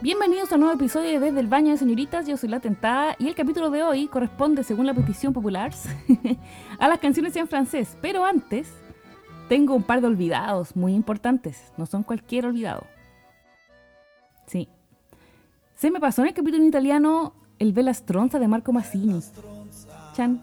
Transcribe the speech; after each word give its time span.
Bienvenidos 0.00 0.52
a 0.52 0.54
un 0.54 0.60
nuevo 0.60 0.76
episodio 0.76 1.10
de 1.10 1.18
Desde 1.18 1.40
el 1.40 1.48
Baño 1.48 1.72
de 1.72 1.76
Señoritas, 1.76 2.28
yo 2.28 2.36
soy 2.36 2.50
La 2.50 2.60
Tentada 2.60 3.16
y 3.18 3.26
el 3.26 3.34
capítulo 3.34 3.70
de 3.70 3.82
hoy 3.82 4.06
corresponde, 4.06 4.62
según 4.62 4.86
la 4.86 4.94
petición 4.94 5.32
popular, 5.32 5.72
a 6.78 6.86
las 6.88 7.00
canciones 7.00 7.34
en 7.34 7.48
francés. 7.48 7.96
Pero 8.00 8.24
antes, 8.24 8.72
tengo 9.48 9.74
un 9.74 9.82
par 9.82 10.00
de 10.00 10.06
olvidados 10.06 10.76
muy 10.76 10.94
importantes, 10.94 11.72
no 11.76 11.84
son 11.86 12.04
cualquier 12.04 12.46
olvidado. 12.46 12.86
Sí. 14.46 14.68
Se 15.74 15.90
me 15.90 15.98
pasó 15.98 16.22
en 16.22 16.28
el 16.28 16.34
capítulo 16.34 16.62
en 16.62 16.68
italiano 16.68 17.34
el 17.58 17.72
Bella 17.72 17.92
Stronza 17.92 18.38
de 18.38 18.46
Marco 18.46 18.72
Massini. 18.72 19.20
Chan. 20.14 20.40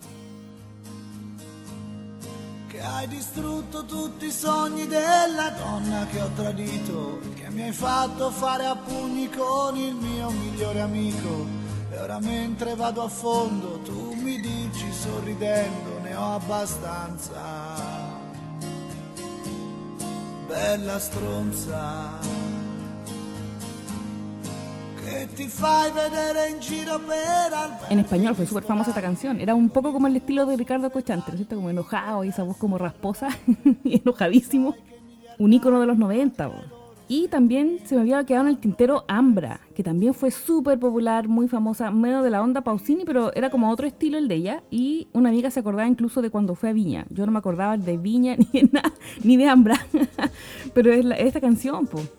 Che 2.67 2.81
hai 2.81 3.07
distrutto 3.07 3.85
tutti 3.85 4.25
i 4.25 4.31
sogni 4.31 4.85
della 4.87 5.49
donna 5.57 6.05
che 6.07 6.21
ho 6.21 6.29
tradito, 6.35 7.19
che 7.35 7.49
mi 7.49 7.63
hai 7.63 7.71
fatto 7.71 8.31
fare 8.31 8.65
a 8.65 8.75
pugni 8.75 9.29
con 9.29 9.77
il 9.77 9.95
mio 9.95 10.29
migliore 10.29 10.81
amico. 10.81 11.63
E 11.91 11.99
ora 11.99 12.19
mentre 12.19 12.75
vado 12.75 13.03
a 13.03 13.07
fondo 13.07 13.79
tu 13.79 14.13
mi 14.15 14.39
dici 14.39 14.91
sorridendo 14.91 15.99
ne 16.01 16.15
ho 16.15 16.35
abbastanza. 16.35 17.83
Bella 20.47 20.99
stronza. 20.99 22.44
En 27.89 27.99
español 27.99 28.35
fue 28.35 28.45
súper 28.45 28.63
famosa 28.63 28.89
esta 28.91 29.01
canción. 29.01 29.39
Era 29.39 29.53
un 29.55 29.69
poco 29.69 29.93
como 29.93 30.07
el 30.07 30.15
estilo 30.15 30.45
de 30.45 30.57
Ricardo 30.57 30.89
Cochante, 30.91 31.31
¿no 31.31 31.37
cierto? 31.37 31.55
Como 31.55 31.69
enojado 31.69 32.23
y 32.23 32.29
esa 32.29 32.43
voz 32.43 32.57
como 32.57 32.77
rasposa 32.77 33.29
y 33.83 33.97
enojadísimo. 34.01 34.75
Un 35.37 35.53
ícono 35.53 35.79
de 35.79 35.85
los 35.87 35.97
90. 35.97 36.47
po. 36.49 36.55
Y 37.07 37.27
también 37.27 37.79
se 37.85 37.93
me 37.93 38.01
había 38.01 38.23
quedado 38.25 38.45
en 38.45 38.49
el 38.53 38.57
tintero 38.57 39.05
Ambra, 39.07 39.59
que 39.75 39.83
también 39.83 40.15
fue 40.15 40.31
súper 40.31 40.79
popular, 40.79 41.27
muy 41.27 41.47
famosa, 41.47 41.91
medio 41.91 42.23
de 42.23 42.31
la 42.31 42.41
onda 42.41 42.61
Pausini, 42.61 43.05
pero 43.05 43.31
era 43.35 43.51
como 43.51 43.69
otro 43.69 43.85
estilo 43.85 44.17
el 44.17 44.27
de 44.27 44.35
ella. 44.35 44.63
Y 44.71 45.07
una 45.13 45.29
amiga 45.29 45.51
se 45.51 45.59
acordaba 45.59 45.87
incluso 45.87 46.23
de 46.23 46.31
cuando 46.31 46.55
fue 46.55 46.69
a 46.69 46.73
Viña. 46.73 47.05
Yo 47.11 47.27
no 47.27 47.31
me 47.31 47.37
acordaba 47.37 47.77
de 47.77 47.97
Viña 47.97 48.35
ni 48.53 48.61
de 48.61 48.69
nada, 48.71 48.91
ni 49.23 49.37
de 49.37 49.47
Ambra. 49.47 49.79
pero 50.73 50.91
es 50.91 51.05
la- 51.05 51.15
esta 51.17 51.39
canción, 51.39 51.85
pues. 51.85 52.09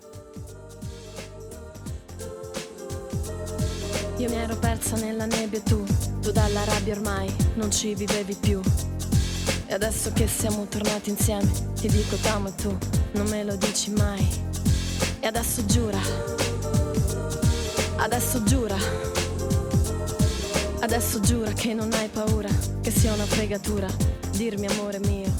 Io 4.19 4.31
mi 4.31 4.37
ero 4.37 4.57
persa 4.57 4.97
nella 4.97 5.27
nebbia 5.27 5.59
e 5.59 5.63
tu, 5.63 5.85
tu 6.23 6.33
dalla 6.33 6.65
rabbia 6.65 6.95
ormai 6.95 7.31
non 7.57 7.71
ci 7.71 7.95
vivevi 7.95 8.35
più. 8.35 8.61
E 9.67 9.75
adesso 9.75 10.11
che 10.15 10.27
siamo 10.27 10.67
tornati 10.67 11.11
insieme, 11.11 11.51
ti 11.75 11.87
dico 11.89 12.17
t'amo 12.17 12.49
e 12.49 12.55
tu 12.55 12.79
non 13.13 13.29
me 13.29 13.45
lo 13.45 13.57
dici 13.57 13.91
mai. 13.91 14.27
E 15.21 15.27
adesso 15.27 15.67
giura, 15.67 15.99
adesso 17.97 18.43
giura, 18.45 18.77
adesso 20.81 21.21
giura 21.21 21.53
che 21.53 21.75
non 21.75 21.93
hai 21.93 22.09
paura, 22.09 22.49
che 22.81 22.91
sia 22.91 23.13
una 23.13 23.27
fregatura, 23.27 23.87
dirmi 24.31 24.67
amore 24.67 24.99
mio. 25.01 25.31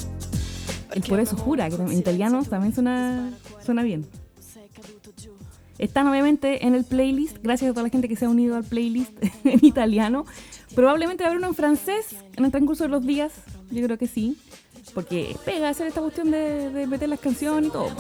El 0.93 1.03
por 1.03 1.19
eso 1.19 1.35
jura, 1.35 1.71
que 1.71 1.77
en 1.77 1.93
italiano 1.93 2.45
también 2.45 2.75
suena, 2.75 3.31
suena 3.65 3.83
bien. 3.83 4.07
Están 5.79 6.09
obviamente 6.09 6.67
en 6.67 6.75
el 6.75 6.85
playlist, 6.85 7.39
gracias 7.43 7.71
a 7.71 7.75
toda 7.75 7.85
la 7.85 7.91
gente 7.91 8.09
que 8.09 8.17
se 8.17 8.25
ha 8.25 8.29
unido 8.29 8.57
al 8.57 8.65
playlist 8.65 9.13
en 9.45 9.65
italiano. 9.65 10.25
Probablemente 10.75 11.25
haber 11.25 11.39
uno 11.39 11.49
en 11.49 11.55
francés 11.55 12.17
en 12.37 12.45
el 12.45 12.51
transcurso 12.51 12.85
de 12.85 12.91
los 12.91 13.05
días, 13.05 13.33
yo 13.71 13.85
creo 13.85 13.99
que 13.99 14.07
sí. 14.07 14.39
Porque 14.95 15.37
pega 15.45 15.69
hacer 15.69 15.89
esta 15.89 16.01
cuestión 16.01 16.31
de, 16.31 16.87
meter 16.89 17.09
las 17.09 17.21
canciones 17.21 17.69
y 17.69 17.73
todo. 17.73 17.91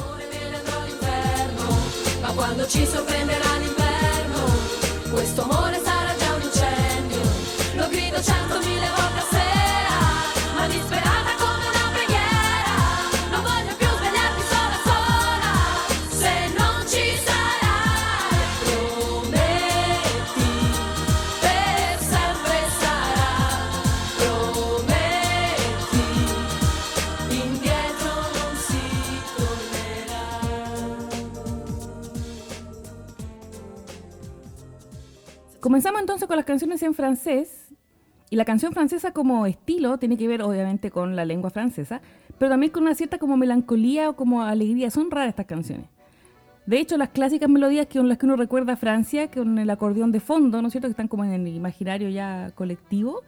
Comenzamos 35.67 36.01
entonces 36.01 36.29
con 36.29 36.37
las 36.37 36.47
canciones 36.47 36.81
en 36.85 36.95
francés. 36.95 37.75
Y 38.31 38.37
la 38.37 38.45
canción 38.45 38.73
francesa 38.73 39.11
como 39.11 39.47
estilo 39.47 39.99
tiene 39.99 40.17
que 40.17 40.29
ver 40.29 40.41
obviamente 40.43 40.93
con 40.93 41.17
la 41.17 41.25
lengua 41.25 41.51
francesa, 41.51 42.01
pero 42.39 42.53
también 42.53 42.71
con 42.71 42.85
una 42.85 42.95
cierta 42.95 43.19
como 43.19 43.37
melancolía 43.37 44.09
o 44.09 44.15
como 44.15 44.45
alegría. 44.45 44.93
Son 44.93 45.11
raras 45.11 45.31
estas 45.31 45.47
canciones. 45.47 45.87
De 46.67 46.79
hecho, 46.79 46.97
las 46.97 47.09
clásicas 47.09 47.49
melodías 47.51 47.89
con 47.93 48.09
las 48.09 48.17
que 48.17 48.27
uno 48.27 48.37
recuerda 48.37 48.75
a 48.75 48.77
Francia, 48.77 49.29
con 49.29 49.59
el 49.59 49.69
acordeón 49.69 50.13
de 50.13 50.21
fondo, 50.21 50.63
¿no 50.63 50.69
es 50.69 50.73
cierto? 50.73 50.87
Que 50.87 50.93
están 50.93 51.09
como 51.09 51.25
en 51.25 51.33
el 51.33 51.49
imaginario 51.49 52.11
ya 52.11 52.53
colectivo, 52.55 53.25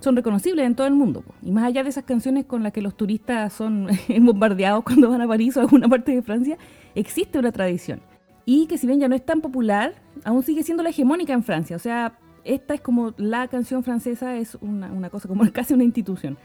son 0.00 0.16
reconocibles 0.16 0.64
en 0.64 0.74
todo 0.74 0.86
el 0.86 0.94
mundo. 0.94 1.22
Y 1.42 1.50
más 1.50 1.64
allá 1.64 1.82
de 1.82 1.90
esas 1.90 2.04
canciones 2.04 2.46
con 2.46 2.62
las 2.62 2.72
que 2.72 2.80
los 2.80 2.96
turistas 2.96 3.52
son 3.52 3.88
bombardeados 4.22 4.82
cuando 4.82 5.10
van 5.10 5.20
a 5.20 5.28
París 5.28 5.58
o 5.58 5.60
a 5.60 5.64
alguna 5.64 5.90
parte 5.90 6.12
de 6.12 6.22
Francia, 6.22 6.56
existe 6.94 7.38
una 7.38 7.52
tradición. 7.52 8.00
Y 8.44 8.66
que 8.66 8.78
si 8.78 8.86
bien 8.86 9.00
ya 9.00 9.08
no 9.08 9.14
es 9.14 9.24
tan 9.24 9.40
popular, 9.40 9.94
aún 10.24 10.42
sigue 10.42 10.62
siendo 10.62 10.82
la 10.82 10.90
hegemónica 10.90 11.32
en 11.32 11.42
Francia. 11.42 11.76
O 11.76 11.78
sea, 11.78 12.18
esta 12.44 12.74
es 12.74 12.80
como 12.80 13.14
la 13.16 13.48
canción 13.48 13.84
francesa, 13.84 14.36
es 14.36 14.56
una, 14.60 14.92
una 14.92 15.10
cosa 15.10 15.28
como 15.28 15.44
casi 15.52 15.74
una 15.74 15.84
institución. 15.84 16.38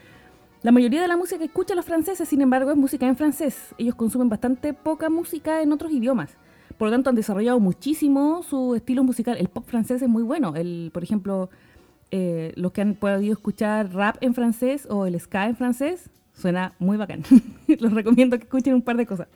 La 0.63 0.71
mayoría 0.71 1.01
de 1.01 1.07
la 1.07 1.17
música 1.17 1.37
que 1.37 1.45
escuchan 1.45 1.77
los 1.77 1.85
franceses, 1.85 2.27
sin 2.27 2.41
embargo, 2.41 2.71
es 2.71 2.77
música 2.77 3.07
en 3.07 3.15
francés. 3.15 3.75
Ellos 3.77 3.95
consumen 3.95 4.29
bastante 4.29 4.73
poca 4.73 5.09
música 5.09 5.61
en 5.61 5.71
otros 5.71 5.91
idiomas. 5.91 6.35
Por 6.77 6.87
lo 6.87 6.91
tanto, 6.91 7.09
han 7.09 7.15
desarrollado 7.15 7.59
muchísimo 7.59 8.43
su 8.43 8.75
estilo 8.75 9.03
musical. 9.03 9.37
El 9.37 9.49
pop 9.49 9.65
francés 9.67 10.01
es 10.01 10.09
muy 10.09 10.23
bueno. 10.23 10.55
El, 10.55 10.91
por 10.93 11.03
ejemplo, 11.03 11.49
eh, 12.11 12.53
los 12.55 12.71
que 12.71 12.81
han 12.81 12.95
podido 12.95 13.33
escuchar 13.33 13.93
rap 13.93 14.17
en 14.21 14.33
francés 14.33 14.87
o 14.89 15.05
el 15.05 15.19
ska 15.19 15.47
en 15.47 15.55
francés, 15.55 16.09
suena 16.33 16.73
muy 16.79 16.97
bacán. 16.97 17.23
los 17.79 17.93
recomiendo 17.93 18.37
que 18.37 18.43
escuchen 18.43 18.73
un 18.73 18.81
par 18.81 18.97
de 18.97 19.05
cosas. 19.05 19.27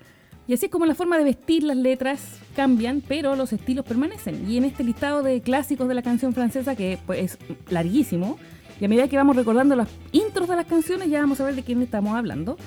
Y 0.51 0.53
así 0.53 0.65
es 0.65 0.71
como 0.73 0.85
la 0.85 0.95
forma 0.95 1.17
de 1.17 1.23
vestir 1.23 1.63
las 1.63 1.77
letras 1.77 2.19
cambian, 2.57 3.01
pero 3.07 3.37
los 3.37 3.53
estilos 3.53 3.85
permanecen. 3.85 4.51
Y 4.51 4.57
en 4.57 4.65
este 4.65 4.83
listado 4.83 5.23
de 5.23 5.39
clásicos 5.39 5.87
de 5.87 5.93
la 5.93 6.01
canción 6.01 6.33
francesa, 6.33 6.75
que 6.75 6.99
pues, 7.05 7.21
es 7.21 7.37
larguísimo, 7.69 8.37
y 8.77 8.83
a 8.83 8.89
medida 8.89 9.07
que 9.07 9.15
vamos 9.15 9.37
recordando 9.37 9.77
los 9.77 9.87
intros 10.11 10.49
de 10.49 10.57
las 10.57 10.65
canciones, 10.65 11.09
ya 11.09 11.21
vamos 11.21 11.39
a 11.39 11.45
ver 11.45 11.55
de 11.55 11.63
quién 11.63 11.81
estamos 11.81 12.17
hablando. 12.17 12.57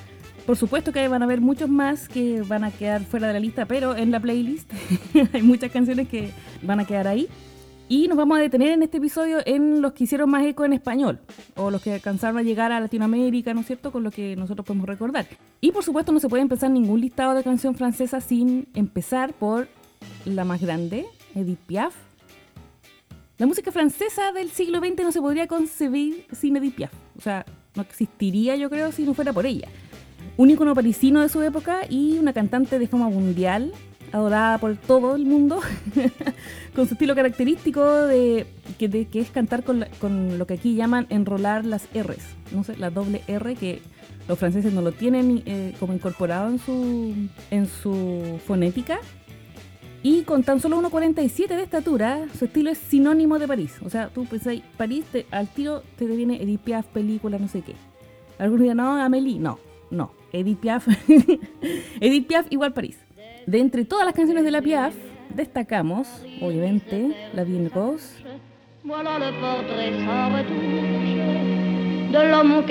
Por 0.47 0.57
supuesto 0.57 0.93
que 0.93 1.07
van 1.09 1.21
a 1.21 1.27
haber 1.27 1.43
muchos 1.43 1.69
más 1.69 2.09
que 2.09 2.41
van 2.41 2.65
a 2.65 2.71
quedar 2.71 3.05
fuera 3.05 3.27
de 3.27 3.35
la 3.35 3.41
lista, 3.41 3.67
pero 3.67 3.95
en 3.95 4.11
la 4.11 4.19
playlist 4.19 4.73
hay 5.35 5.43
muchas 5.43 5.71
canciones 5.71 6.09
que 6.09 6.31
van 6.63 6.81
a 6.81 6.87
quedar 6.87 7.07
ahí. 7.07 7.29
Y 7.95 8.09
nos 8.09 8.17
vamos 8.19 8.39
a 8.39 8.41
detener 8.41 8.73
en 8.73 8.83
este 8.83 8.97
episodio 8.97 9.39
en 9.47 9.81
los 9.81 9.93
que 9.93 10.03
hicieron 10.03 10.29
más 10.29 10.45
eco 10.45 10.65
en 10.65 10.73
español, 10.73 11.21
o 11.55 11.71
los 11.71 11.81
que 11.81 11.93
alcanzaron 11.93 12.39
a 12.39 12.43
llegar 12.43 12.73
a 12.73 12.81
Latinoamérica, 12.81 13.55
¿no 13.55 13.61
es 13.61 13.69
cierto?, 13.69 13.93
con 13.93 14.03
lo 14.03 14.11
que 14.11 14.35
nosotros 14.35 14.67
podemos 14.67 14.89
recordar. 14.89 15.29
Y 15.61 15.71
por 15.71 15.85
supuesto 15.85 16.11
no 16.11 16.19
se 16.19 16.29
puede 16.29 16.43
empezar 16.43 16.73
ningún 16.73 17.01
listado 17.01 17.35
de 17.35 17.45
canción 17.45 17.77
francesa 17.77 18.21
sin 18.21 18.67
empezar 18.75 19.33
por 19.33 19.69
la 20.25 20.45
más 20.45 20.61
grande, 20.61 21.07
Edith 21.37 21.61
Piaf. 21.69 21.95
La 23.39 23.47
música 23.47 23.71
francesa 23.71 24.33
del 24.33 24.51
siglo 24.51 24.81
XX 24.81 25.05
no 25.05 25.13
se 25.13 25.21
podría 25.21 25.47
concebir 25.47 26.27
sin 26.33 26.57
Edith 26.57 26.75
Piaf. 26.75 26.93
O 27.17 27.21
sea, 27.21 27.47
no 27.77 27.83
existiría 27.83 28.57
yo 28.57 28.71
creo 28.71 28.91
si 28.91 29.05
no 29.05 29.15
fuera 29.15 29.33
por 29.33 29.47
ella. 29.47 29.69
Un 30.37 30.51
ícono 30.51 30.75
parisino 30.75 31.21
de 31.21 31.29
su 31.29 31.41
época 31.43 31.83
y 31.89 32.19
una 32.19 32.33
cantante 32.33 32.81
de 32.81 32.89
fama 32.89 33.09
mundial, 33.09 33.71
adorada 34.15 34.59
por 34.59 34.77
todo 34.77 35.17
el 35.17 35.25
mundo, 35.27 35.61
con 36.77 36.87
su 36.87 36.95
estilo 36.95 37.17
característico 37.17 37.85
de 37.85 38.47
que, 38.79 39.09
es 39.13 39.31
cantar 39.31 39.65
con, 39.65 40.39
lo 40.39 40.47
que 40.47 40.55
aquí 40.55 40.77
llaman 40.77 41.09
enrolar 41.11 41.65
las 41.65 41.89
R's, 41.93 42.23
no 42.53 42.63
sé, 42.63 42.77
la 42.77 42.91
doble 42.91 43.23
R 43.27 43.57
que 43.57 43.83
los 44.29 44.39
franceses 44.39 44.73
no 44.73 44.83
lo 44.83 44.93
tienen 44.93 45.43
eh, 45.47 45.75
como 45.81 45.95
incorporado 45.95 46.49
en 46.49 47.67
su, 47.67 48.39
fonética. 48.47 49.01
Y 50.05 50.23
con 50.23 50.45
tan 50.45 50.61
solo 50.61 50.81
1,47 50.81 51.49
de 51.49 51.63
estatura, 51.63 52.27
su 52.39 52.45
estilo 52.45 52.71
es 52.71 52.79
sinónimo 52.79 53.39
de 53.39 53.49
París. 53.49 53.77
O 53.85 53.91
sea, 53.91 54.11
tú 54.11 54.27
pensás, 54.27 54.59
París, 54.77 55.07
al 55.31 55.49
tiro 55.49 55.83
te 55.97 56.05
viene 56.05 56.41
Edith 56.43 56.61
Piaf, 56.61 56.87
película, 56.87 57.39
no 57.39 57.49
sé 57.49 57.63
qué. 57.63 57.75
Algunos 58.39 58.63
dirán, 58.63 58.77
no, 58.77 59.03
Amélie, 59.03 59.41
no, 59.41 59.59
no. 59.91 60.13
Edith 60.33 60.59
Piaf, 60.59 60.87
Edith 62.01 62.27
Piaf 62.27 62.47
igual 62.51 62.75
París. 62.75 63.04
De 63.47 63.59
entre 63.59 63.85
todas 63.85 64.07
las 64.07 64.15
canciones 64.15 64.45
de 64.45 64.51
la 64.51 64.63
Piaf, 64.63 64.95
destacamos, 65.35 66.09
obviamente, 66.41 67.15
La 67.35 67.45
Bien 67.45 67.71
Rose, 67.73 68.25
Voilà 68.85 69.19
le 69.19 69.33
portrait 69.41 69.91
de 72.13 72.21
l'homme 72.31 72.63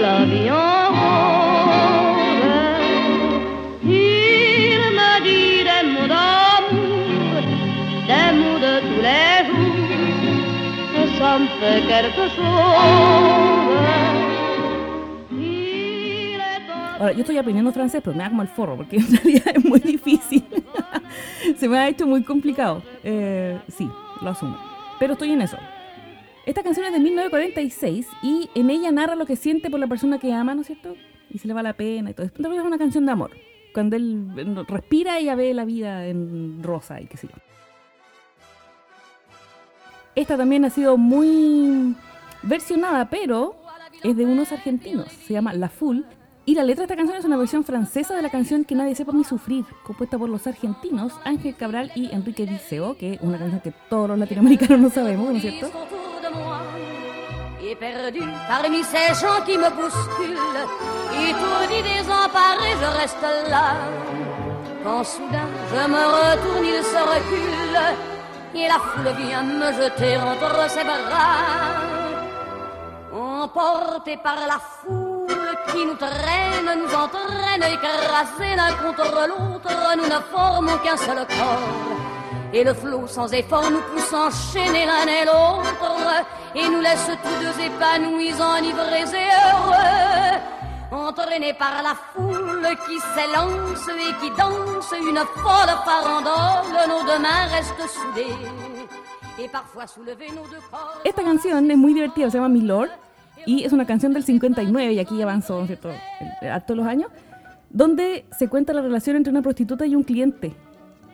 la 0.00 0.24
vie 0.24 0.81
Ahora, 16.98 17.12
yo 17.12 17.20
estoy 17.20 17.38
aprendiendo 17.38 17.72
francés, 17.72 18.00
pero 18.04 18.16
me 18.16 18.24
da 18.24 18.30
como 18.30 18.42
el 18.42 18.48
forro, 18.48 18.76
porque 18.76 18.96
en 18.98 19.16
realidad 19.16 19.52
es 19.54 19.64
muy 19.64 19.78
difícil. 19.78 20.44
Se 21.56 21.68
me 21.68 21.78
ha 21.78 21.88
hecho 21.88 22.06
muy 22.06 22.24
complicado. 22.24 22.82
Eh, 23.04 23.60
sí, 23.68 23.88
lo 24.20 24.30
asumo. 24.30 24.58
Pero 24.98 25.12
estoy 25.12 25.30
en 25.30 25.42
eso. 25.42 25.56
Esta 26.46 26.64
canción 26.64 26.86
es 26.86 26.92
de 26.92 26.98
1946 26.98 28.08
y 28.22 28.50
en 28.56 28.70
ella 28.70 28.90
narra 28.90 29.14
lo 29.14 29.26
que 29.26 29.36
siente 29.36 29.70
por 29.70 29.78
la 29.78 29.86
persona 29.86 30.18
que 30.18 30.32
ama, 30.32 30.56
¿no 30.56 30.62
es 30.62 30.66
cierto? 30.66 30.96
Y 31.30 31.38
se 31.38 31.46
le 31.46 31.54
va 31.54 31.62
la 31.62 31.74
pena 31.74 32.10
y 32.10 32.14
todo. 32.14 32.26
Es 32.26 32.32
una 32.38 32.78
canción 32.78 33.06
de 33.06 33.12
amor. 33.12 33.30
Cuando 33.72 33.94
él 33.94 34.64
respira, 34.66 35.18
ella 35.18 35.36
ve 35.36 35.54
la 35.54 35.64
vida 35.64 36.06
en 36.06 36.60
rosa 36.62 37.00
y 37.00 37.06
qué 37.06 37.16
sé 37.16 37.28
yo. 37.28 37.51
Esta 40.14 40.36
también 40.36 40.64
ha 40.64 40.70
sido 40.70 40.96
muy 40.96 41.96
versionada, 42.42 43.08
pero 43.08 43.56
es 44.02 44.16
de 44.16 44.26
unos 44.26 44.52
argentinos. 44.52 45.08
Se 45.26 45.32
llama 45.32 45.54
La 45.54 45.68
Full. 45.68 46.00
Y 46.44 46.54
la 46.54 46.64
letra 46.64 46.82
de 46.82 46.86
esta 46.86 46.96
canción 46.96 47.16
es 47.16 47.24
una 47.24 47.36
versión 47.36 47.62
francesa 47.62 48.16
de 48.16 48.22
la 48.22 48.28
canción 48.28 48.64
Que 48.64 48.74
nadie 48.74 48.96
sepa 48.96 49.12
mi 49.12 49.22
sufrir, 49.22 49.64
compuesta 49.84 50.18
por 50.18 50.28
los 50.28 50.44
argentinos 50.48 51.12
Ángel 51.24 51.54
Cabral 51.54 51.92
y 51.94 52.12
Enrique 52.12 52.46
Diceo, 52.46 52.96
que 52.96 53.14
es 53.14 53.20
una 53.20 53.38
canción 53.38 53.60
que 53.60 53.72
todos 53.88 54.08
los 54.08 54.18
latinoamericanos 54.18 54.80
no 54.80 54.90
sabemos, 54.90 55.30
¿no 55.30 55.36
es 55.36 55.42
cierto? 55.42 55.70
Et 68.54 68.68
la 68.68 68.78
foule 68.78 69.12
vient 69.18 69.42
me 69.42 69.72
jeter 69.72 70.16
entre 70.16 70.70
ses 70.70 70.84
bras. 70.84 71.42
Emporté 73.12 74.16
par 74.22 74.36
la 74.46 74.58
foule 74.58 75.56
qui 75.72 75.84
nous 75.84 75.94
traîne, 75.94 76.70
nous 76.80 76.94
entraîne, 76.94 77.62
écrasés 77.62 78.56
l'un 78.56 78.72
contre 78.74 79.26
l'autre, 79.28 79.96
nous 79.96 80.04
ne 80.04 80.20
formons 80.32 80.78
qu'un 80.78 80.96
seul 80.96 81.26
corps. 81.26 81.98
Et 82.52 82.64
le 82.64 82.74
flot 82.74 83.06
sans 83.06 83.32
effort 83.32 83.70
nous 83.70 83.80
pousse 83.80 84.12
enchaîner 84.12 84.84
l'un 84.86 85.06
et 85.06 85.24
l'autre 85.24 86.24
et 86.54 86.68
nous 86.68 86.80
laisse 86.80 87.10
tous 87.22 87.44
deux 87.44 87.64
épanouis, 87.64 88.34
enivrés 88.34 89.10
et 89.16 89.30
heureux. 89.48 90.61
Entraînés 90.92 91.54
par 91.54 91.82
la 91.82 91.94
foule 92.12 92.68
qui 92.86 92.98
s'élance 93.00 93.88
et 93.88 94.12
qui 94.20 94.30
danse 94.36 94.92
une 95.00 95.24
folle 95.42 95.74
farandole, 95.84 96.88
nos 96.88 97.02
deux 97.04 97.18
mains 97.18 97.46
restent 97.50 97.88
soudées 97.88 98.36
parfois 99.48 99.86
soulevés 99.86 100.28
nos 100.28 100.46
deux 100.48 100.60
corps. 100.70 101.00
Esta 101.04 101.22
canción 101.22 101.70
es 101.70 101.76
muy 101.76 101.94
divertida, 101.94 102.30
se 102.30 102.38
llama 102.38 102.48
Mi 102.48 102.60
Lord 102.60 102.90
y 103.46 103.64
es 103.64 103.72
una 103.72 103.86
canción 103.86 104.12
del 104.12 104.22
59 104.22 104.92
y 104.92 104.98
aquí 104.98 105.20
avanzó, 105.20 105.56
¿no 105.56 105.62
es 105.62 105.66
cierto?, 105.68 105.90
a 106.42 106.60
todos 106.60 106.78
los 106.78 106.86
años, 106.86 107.10
donde 107.70 108.24
se 108.38 108.48
cuenta 108.48 108.72
la 108.72 108.82
relación 108.82 109.16
entre 109.16 109.30
una 109.30 109.42
prostituta 109.42 109.86
y 109.86 109.96
un 109.96 110.04
cliente, 110.04 110.54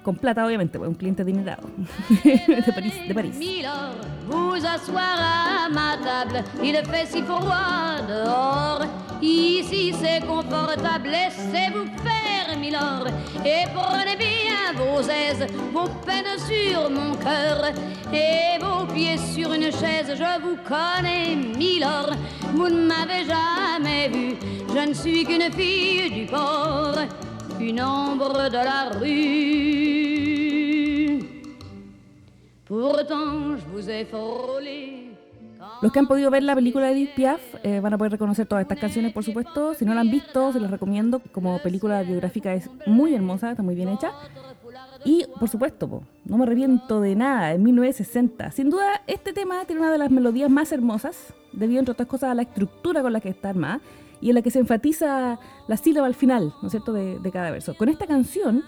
con 0.03 0.17
plata 0.17 0.45
obviamente, 0.45 0.79
un 0.79 0.95
cliente 0.95 1.23
adinerado. 1.23 1.69
De 2.09 3.15
París. 3.15 3.39
De 3.39 4.29
vous 4.29 4.65
asseoir 4.65 5.19
à 5.19 5.69
ma 5.69 5.97
table, 6.03 6.45
il 6.63 6.77
fait 6.87 7.07
si 7.07 7.23
froid 7.23 8.01
dehors. 8.07 8.85
Ici 9.21 9.93
c'est 10.01 10.25
confortable, 10.27 11.09
laissez-vous 11.09 11.87
faire, 12.05 12.57
Milord, 12.59 13.09
et 13.45 13.65
prenez 13.75 14.17
bien 14.17 14.73
vos 14.77 15.01
aises, 15.01 15.45
vos 15.73 15.89
peines 16.07 16.39
sur 16.47 16.89
mon 16.89 17.17
cœur, 17.17 17.73
et 18.13 18.59
vos 18.61 18.87
pieds 18.93 19.19
sur 19.19 19.53
une 19.53 19.73
chaise. 19.73 20.15
Je 20.15 20.41
vous 20.41 20.57
connais, 20.65 21.35
Milord, 21.35 22.13
vous 22.55 22.69
ne 22.69 22.87
m'avez 22.87 23.25
jamais 23.25 24.09
vu, 24.09 24.37
je 24.73 24.89
ne 24.89 24.95
suis 24.95 25.25
qu'une 25.25 25.51
fille 25.53 26.11
du 26.11 26.27
port, 26.27 26.95
une 27.61 27.81
ombre 27.81 28.49
de 28.51 28.57
la 28.57 28.91
rue. 28.99 30.29
Pourtant, 32.65 33.57
je 33.57 33.65
vous 33.73 33.89
ai 33.91 34.05
frôlé. 34.05 35.05
Los 35.81 35.93
que 35.93 35.99
han 35.99 36.07
podido 36.07 36.31
ver 36.31 36.43
la 36.43 36.55
película 36.55 36.87
de 36.87 36.93
Edith 36.93 37.15
Piaf 37.15 37.41
eh, 37.63 37.81
van 37.81 37.95
a 37.95 37.99
poder 37.99 38.13
reconocer 38.13 38.47
todas 38.47 38.63
estas 38.63 38.79
canciones, 38.79 39.13
por 39.13 39.25
supuesto. 39.25 39.75
Si 39.75 39.85
no 39.85 39.95
la 39.95 40.01
han 40.01 40.11
visto, 40.11 40.53
se 40.53 40.61
las 40.61 40.71
recomiendo. 40.71 41.21
Como 41.33 41.59
película 41.61 42.03
biográfica 42.03 42.55
es 42.55 42.69
muy 42.87 43.15
hermosa, 43.15 43.51
está 43.53 43.63
muy 43.63 43.75
bien 43.75 43.89
hecha. 43.89 44.13
Y, 45.05 45.25
por 45.39 45.49
supuesto, 45.49 45.89
po, 45.89 46.03
no 46.25 46.37
me 46.37 46.47
reviento 46.47 47.01
de 47.01 47.15
nada, 47.15 47.53
en 47.53 47.63
1960. 47.63 48.51
Sin 48.51 48.71
duda, 48.71 49.03
este 49.07 49.33
tema 49.33 49.65
tiene 49.67 49.83
una 49.83 49.93
de 49.93 49.99
las 49.99 50.11
melodías 50.11 50.51
más 50.51 50.73
hermosas, 50.73 51.33
debido, 51.53 51.79
entre 51.79 51.93
otras 51.93 52.09
cosas, 52.09 52.31
a 52.31 52.35
la 52.35 52.43
estructura 52.43 53.01
con 53.03 53.13
la 53.13 53.21
que 53.21 53.29
está 53.29 53.51
armada 53.51 53.81
y 54.21 54.31
en 54.31 54.35
la 54.35 54.43
que 54.43 54.51
se 54.51 54.59
enfatiza 54.59 55.39
la 55.67 55.77
sílaba 55.77 56.07
al 56.07 56.15
final, 56.15 56.55
¿no 56.61 56.69
es 56.69 56.73
cierto?, 56.73 56.93
de, 56.93 57.31
cada 57.33 57.51
verso. 57.51 57.77
Con 57.77 57.89
esta 57.89 58.07
canción, 58.07 58.65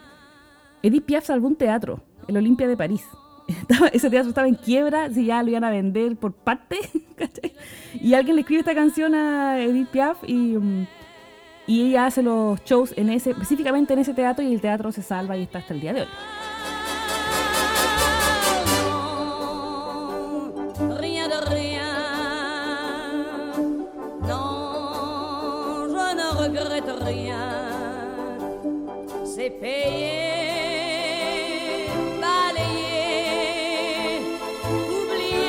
Edith 0.83 1.05
Piaf 1.05 1.25
salvó 1.25 1.49
un 1.49 1.57
teatro, 1.57 2.03
el 2.29 2.37
Olimpia 2.37 2.69
de 2.69 2.77
París. 2.77 3.05
Ese 3.93 4.11
teatro 4.11 4.29
estaba 4.29 4.49
en 4.49 4.55
quiebra, 4.55 5.11
si 5.11 5.27
ya 5.27 5.43
lo 5.43 5.51
iban 5.51 5.65
a 5.65 5.71
vender 5.71 6.17
por 6.17 6.33
parte, 6.33 6.79
¿cachai? 7.17 7.53
Y 7.95 8.15
alguien 8.15 8.37
le 8.37 8.43
escribe 8.43 8.61
esta 8.61 8.75
canción 8.75 9.15
a 9.15 9.61
Edith 9.61 9.89
Piaf 9.89 10.19
y, 10.27 10.57
mm, 10.57 10.87
y 11.67 11.89
ella 11.89 12.07
hace 12.07 12.23
los 12.23 12.63
shows 12.65 12.95
en 12.97 13.11
ese, 13.11 13.31
específicamente 13.31 13.93
en 13.93 14.01
ese 14.01 14.15
teatro 14.15 14.45
y 14.45 14.53
el 14.55 14.61
teatro 14.61 14.93
se 14.93 15.03
salva 15.03 15.37
y 15.37 15.43
está 15.43 15.59
hasta 15.59 15.75
el 15.75 15.81
día 15.81 15.93
de 15.93 16.03
hoy. 16.03 16.09
C'est 29.41 29.59
payé, 29.59 30.19
balayé, 32.21 32.61
oublié. 34.93 35.49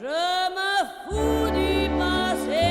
Je 0.00 0.20
me 0.54 0.70
fous 1.02 1.50
du 1.50 1.90
passé 1.98 2.68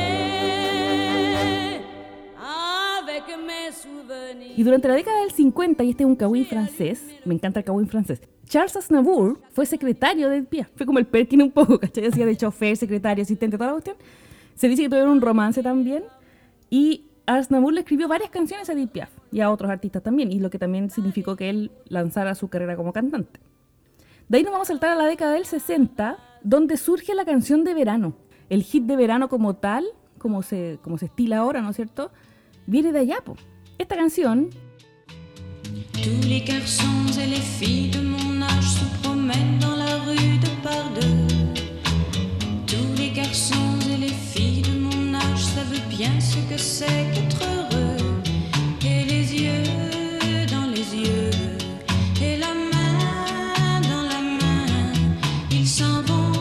avec 2.39 3.25
mes 3.45 3.73
souvenirs. 3.73 4.55
Y 4.55 4.63
durante 4.63 4.87
la 4.87 4.93
década 4.93 5.19
del 5.19 5.31
50, 5.31 5.83
y 5.83 5.89
este 5.89 6.03
es 6.03 6.07
un 6.07 6.15
kawin 6.15 6.45
francés, 6.45 7.03
me 7.25 7.33
encanta 7.33 7.59
el 7.59 7.65
kawin 7.65 7.89
francés, 7.89 8.21
Charles 8.47 8.77
Aznavour 8.77 9.41
fue 9.51 9.65
secretario 9.65 10.29
de 10.29 10.37
Edith 10.37 10.47
Piaf. 10.47 10.69
Fue 10.73 10.85
como 10.85 10.99
el 10.99 11.05
Perkin 11.05 11.41
un 11.41 11.51
poco, 11.51 11.77
¿cachai? 11.79 12.07
Hacía 12.07 12.25
de 12.25 12.37
chofer, 12.37 12.77
secretario, 12.77 13.23
asistente, 13.23 13.57
toda 13.57 13.71
la 13.71 13.73
cuestión. 13.73 13.97
Se 14.55 14.69
dice 14.69 14.83
que 14.83 14.87
tuvieron 14.87 15.09
un 15.09 15.19
romance 15.19 15.61
también. 15.61 16.05
Y 16.69 17.09
Aznavour 17.25 17.74
le 17.74 17.82
escribió 17.82 18.08
varias 18.08 18.29
canciones 18.29 18.70
a 18.70 18.74
Edith 18.74 18.91
Piaf 18.91 19.10
y 19.32 19.41
a 19.41 19.51
otros 19.51 19.72
artistas 19.72 20.03
también, 20.03 20.32
y 20.32 20.39
lo 20.39 20.50
que 20.50 20.60
también 20.60 20.89
significó 20.89 21.36
que 21.36 21.50
él 21.50 21.72
lanzara 21.88 22.36
su 22.36 22.48
carrera 22.48 22.75
como 22.75 22.94
cantante. 22.94 23.39
De 24.29 24.38
ahí 24.38 24.44
nos 24.44 24.51
vamos 24.51 24.70
a 24.70 24.74
saltar 24.74 24.91
a 24.91 24.96
la 24.96 25.05
década 25.05 25.34
del 25.34 25.46
60, 25.46 26.17
donde 26.44 26.77
surge 26.77 27.13
la 27.15 27.25
canción 27.25 27.63
de 27.63 27.74
verano. 27.74 28.15
El 28.50 28.63
hit 28.63 28.84
de 28.84 28.96
verano 28.96 29.29
como 29.29 29.55
tal, 29.55 29.86
como 30.17 30.44
se, 30.44 30.79
como 30.82 30.98
se 30.98 31.05
estila 31.05 31.39
ahora, 31.39 31.62
¿no 31.62 31.72
es 31.72 31.75
cierto? 31.75 32.12
Viene 32.67 32.91
de 32.91 33.00
allá, 33.00 33.17
po. 33.24 33.36
Esta 33.77 33.96
canción 33.96 34.50
Tous 35.94 36.27
les 36.27 36.41
garçons 36.41 37.17
et 37.17 37.27
les 37.27 37.41
filles 37.41 37.89
de 37.91 38.00
mon 38.00 38.41
âge 38.41 38.70
se 38.79 38.86
promènent 39.01 39.58
dans 39.60 39.75
la 39.75 39.98
rue 40.05 40.38
de. 40.39 40.46
Tous 42.67 42.98
les 42.98 43.10
garçons 43.10 43.64
bien 45.97 46.19
ce 46.19 46.37
que 46.49 46.57
c'est 46.57 47.05
qu'être 47.13 47.41
heureux. 47.41 47.97
Et 48.85 49.05
les 49.05 49.33
yeux 49.33 50.45
dans 50.51 50.67
les 50.67 50.87
yeux, 50.93 51.31
et 52.21 52.37
la 52.37 52.53
main 52.53 53.81
dans 53.81 54.03
la 54.03 54.21
main, 54.21 54.93
ils 55.51 55.67
s'en 55.67 56.01
vont 56.03 56.33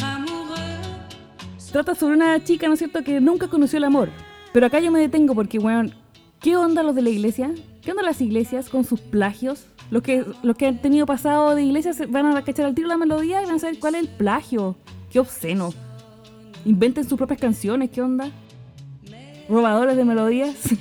amoureux. 0.00 0.82
trata 1.72 1.94
sobre 1.94 2.14
una 2.14 2.42
chica, 2.42 2.68
¿no 2.68 2.74
es 2.74 2.78
cierto?, 2.78 3.02
que 3.02 3.20
nunca 3.20 3.48
conoció 3.48 3.78
el 3.78 3.84
amor. 3.84 4.10
Pero 4.52 4.66
acá 4.66 4.80
yo 4.80 4.90
me 4.90 5.00
detengo 5.00 5.34
porque, 5.34 5.58
weón, 5.58 5.94
¿qué 6.40 6.56
onda 6.56 6.82
los 6.82 6.94
de 6.94 7.02
la 7.02 7.10
iglesia? 7.10 7.50
¿Qué 7.82 7.90
onda 7.90 8.02
las 8.02 8.20
iglesias 8.20 8.68
con 8.68 8.84
sus 8.84 9.00
plagios? 9.00 9.66
Los 9.90 10.02
que, 10.02 10.24
los 10.42 10.56
que 10.56 10.66
han 10.66 10.80
tenido 10.80 11.06
pasado 11.06 11.54
de 11.54 11.62
iglesias 11.62 11.96
se 11.96 12.06
van 12.06 12.26
a 12.26 12.44
cachar 12.44 12.66
al 12.66 12.74
tiro 12.74 12.88
la 12.88 12.96
melodía 12.96 13.42
y 13.42 13.46
van 13.46 13.56
a 13.56 13.58
saber 13.58 13.78
cuál 13.78 13.94
es 13.96 14.02
el 14.02 14.08
plagio. 14.08 14.76
Qué 15.10 15.18
obsceno. 15.18 15.72
inventen 16.64 17.08
sus 17.08 17.16
propias 17.16 17.40
canciones, 17.40 17.90
¿qué 17.90 18.02
onda? 18.02 18.30
Robadores 19.48 19.96
de 19.96 20.04
melodías. 20.04 20.54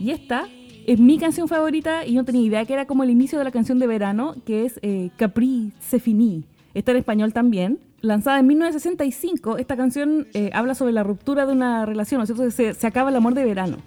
y 0.00 0.10
esta 0.10 0.46
es 0.86 1.00
mi 1.00 1.18
canción 1.18 1.48
favorita 1.48 2.06
y 2.06 2.14
no 2.14 2.24
tenía 2.24 2.42
idea 2.42 2.64
que 2.64 2.72
era 2.72 2.86
como 2.86 3.02
el 3.02 3.10
inicio 3.10 3.38
de 3.38 3.44
la 3.44 3.50
canción 3.50 3.78
de 3.78 3.86
verano, 3.88 4.36
que 4.44 4.64
es 4.64 4.78
eh, 4.82 5.10
Capri 5.16 5.72
Se 5.80 5.98
Fini. 5.98 6.44
Está 6.74 6.92
en 6.92 6.98
español 6.98 7.32
también. 7.32 7.80
Lanzada 8.02 8.38
en 8.38 8.46
1965, 8.46 9.56
esta 9.56 9.76
canción 9.76 10.28
eh, 10.34 10.50
habla 10.52 10.74
sobre 10.74 10.92
la 10.92 11.02
ruptura 11.02 11.44
de 11.44 11.52
una 11.52 11.86
relación, 11.86 12.18
¿no 12.18 12.24
es 12.24 12.28
cierto? 12.28 12.48
Se, 12.50 12.74
se 12.74 12.86
acaba 12.86 13.10
el 13.10 13.16
amor 13.16 13.34
de 13.34 13.44
verano, 13.44 13.78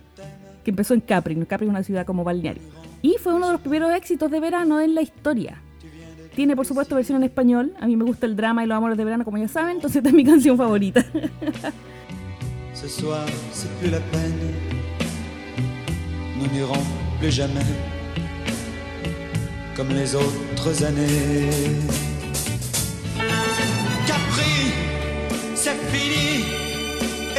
que 0.63 0.71
empezó 0.71 0.93
en 0.93 0.99
Capri. 0.99 1.35
Capri 1.45 1.67
es 1.67 1.69
una 1.69 1.83
ciudad 1.83 2.05
como 2.05 2.25
balneario. 2.25 2.63
Y 3.01 3.15
fue 3.19 3.33
uno 3.33 3.45
de 3.45 3.53
los 3.53 3.61
primeros 3.61 3.93
éxitos 3.93 4.29
de 4.29 4.41
verano 4.41 4.81
en 4.81 4.93
la 4.93 5.01
historia. 5.01 5.61
Tiene, 6.35 6.55
por 6.55 6.65
supuesto, 6.65 6.95
versión 6.95 7.17
en 7.17 7.23
español. 7.23 7.73
A 7.79 7.87
mí 7.87 7.95
me 7.95 8.03
gusta 8.03 8.25
el 8.25 8.35
drama 8.35 8.63
y 8.63 8.67
los 8.67 8.75
amores 8.75 8.97
de 8.97 9.05
verano, 9.05 9.23
como 9.23 9.37
ya 9.37 9.47
saben, 9.47 9.77
entonces 9.77 9.97
esta 9.97 10.09
es 10.09 10.15
mi 10.15 10.25
canción 10.25 10.57
favorita. 10.57 11.05
Ce 12.81 12.87
soir, 12.87 13.25
c'est 13.51 13.69
plus 13.79 13.89
la 13.89 13.99
peine. 13.99 14.53
Nous 16.37 16.47
n'irons 16.47 16.85
plus 17.19 17.29
jamais 17.29 17.71
comme 19.75 19.89
les 19.89 20.15
autres 20.15 20.83
années. 20.85 21.49
Capri, 24.07 24.55
c'est 25.55 25.79
fini. 25.91 26.45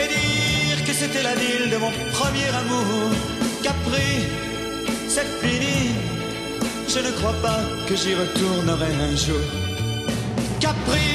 Et 0.00 0.09
dire 0.09 0.85
que 0.87 0.92
c'était 0.92 1.23
la 1.23 1.35
ville 1.35 1.70
de 1.70 1.78
mon 1.78 1.92
premier 2.12 2.50
amour. 2.62 3.11
Capri, 3.62 4.11
c'est 5.09 5.30
fini. 5.40 5.94
Je 6.87 6.99
ne 6.99 7.11
crois 7.18 7.37
pas 7.40 7.61
que 7.88 7.97
j'y 7.97 8.14
retournerai 8.14 8.92
un 9.09 9.16
jour. 9.16 9.47
Capri, 10.61 11.11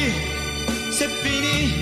c'est 0.91 1.13
fini. 1.23 1.73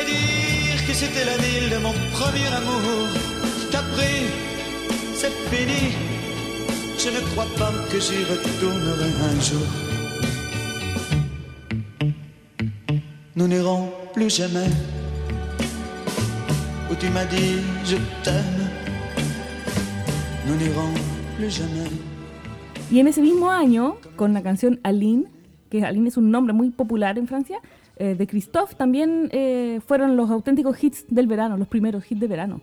Et 0.00 0.04
dire 0.10 0.65
que 0.86 0.92
c'était 0.92 1.24
la 1.24 1.36
ville 1.38 1.68
de 1.70 1.78
mon 1.78 1.92
premier 2.12 2.46
amour. 2.60 3.08
Capri, 3.72 4.30
c'est 5.14 5.34
fini. 5.50 5.94
Je 6.98 7.10
ne 7.10 7.20
crois 7.30 7.48
pas 7.58 7.72
que 7.90 7.98
j'y 7.98 8.22
retournerai 8.24 9.10
un 9.30 9.40
jour. 9.40 9.66
Nous 13.34 13.48
n'irons 13.48 13.90
plus 14.14 14.30
jamais 14.30 14.70
où 16.90 16.94
tu 16.94 17.08
m'as 17.10 17.24
dit 17.26 17.58
je 17.84 17.96
t'aime. 18.22 18.62
Nous 20.46 20.56
n'irons 20.56 20.92
plus 21.36 21.50
jamais. 21.50 21.90
Y 22.92 23.00
en 23.00 23.08
ese 23.08 23.20
mismo 23.20 23.50
año, 23.50 23.96
con 24.14 24.32
la 24.32 24.42
canción 24.42 24.78
Aline, 24.84 25.24
que 25.70 25.84
Aline 25.84 26.06
es 26.06 26.16
un 26.16 26.30
nombre 26.30 26.52
muy 26.52 26.70
popular 26.70 27.18
en 27.18 27.26
Francia, 27.26 27.58
eh, 27.96 28.14
de 28.14 28.26
Christophe, 28.26 28.74
también 28.74 29.28
eh, 29.32 29.80
fueron 29.86 30.16
los 30.16 30.30
auténticos 30.30 30.82
hits 30.82 31.04
del 31.08 31.26
verano, 31.26 31.56
los 31.56 31.68
primeros 31.68 32.10
hits 32.10 32.20
de 32.20 32.26
verano. 32.26 32.60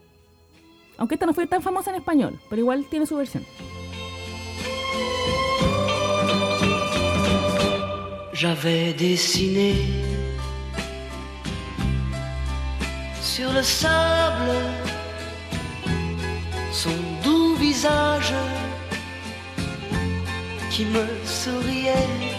Aunque 0.98 1.16
esta 1.16 1.26
no 1.26 1.34
fue 1.34 1.48
tan 1.48 1.62
famosa 1.62 1.90
en 1.90 1.98
español, 1.98 2.40
pero 2.50 2.62
igual 2.62 2.86
tiene 2.90 3.06
su 3.06 3.16
versión. 3.16 3.44
J'avais 8.34 8.94
dessiné 8.98 9.76
sur 13.22 13.52
le 13.54 13.64
sable 13.64 14.54
son 16.72 16.90
doux 17.24 17.56
visage 17.56 18.34
qui 20.70 20.86
me 20.86 21.06
souriait. 21.26 22.33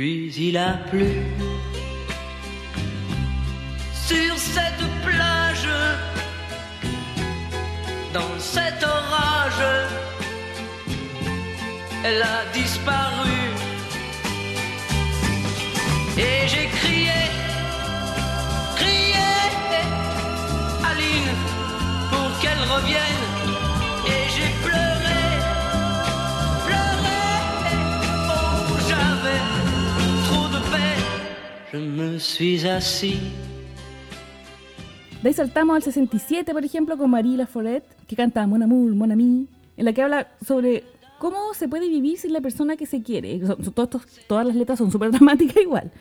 Puis 0.00 0.32
il 0.48 0.56
a 0.56 0.78
plu 0.90 1.10
sur 3.92 4.34
cette 4.38 4.86
plage, 5.04 5.68
dans 8.14 8.38
cet 8.38 8.82
orage, 8.82 9.62
elle 12.02 12.22
a 12.22 12.40
disparu. 12.54 13.40
Et 16.16 16.48
j'ai 16.48 16.66
crié, 16.78 17.20
crié, 18.76 19.28
Aline, 20.82 21.34
pour 22.10 22.40
qu'elle 22.40 22.62
revienne. 22.74 23.19
Me 31.72 32.18
suis 32.18 32.64
assis. 32.64 33.18
De 35.22 35.28
ahí 35.28 35.34
saltamos 35.34 35.76
al 35.76 35.82
67, 35.82 36.52
por 36.52 36.64
ejemplo, 36.64 36.96
con 36.96 37.10
Marie 37.10 37.36
Laforet, 37.36 37.84
que 38.06 38.16
canta 38.16 38.46
Mon 38.46 38.62
Amour, 38.62 38.94
Mon 38.94 39.12
Ami, 39.12 39.46
en 39.76 39.84
la 39.84 39.92
que 39.92 40.02
habla 40.02 40.28
sobre 40.44 40.82
cómo 41.18 41.52
se 41.54 41.68
puede 41.68 41.88
vivir 41.88 42.18
sin 42.18 42.32
la 42.32 42.40
persona 42.40 42.76
que 42.76 42.86
se 42.86 43.02
quiere. 43.02 43.38
Son- 43.46 43.62
son- 43.62 43.74
todos 43.74 44.02
todas 44.26 44.46
las 44.46 44.56
letras 44.56 44.78
son 44.78 44.90
súper 44.90 45.10
dramáticas 45.12 45.62
igual. 45.62 45.92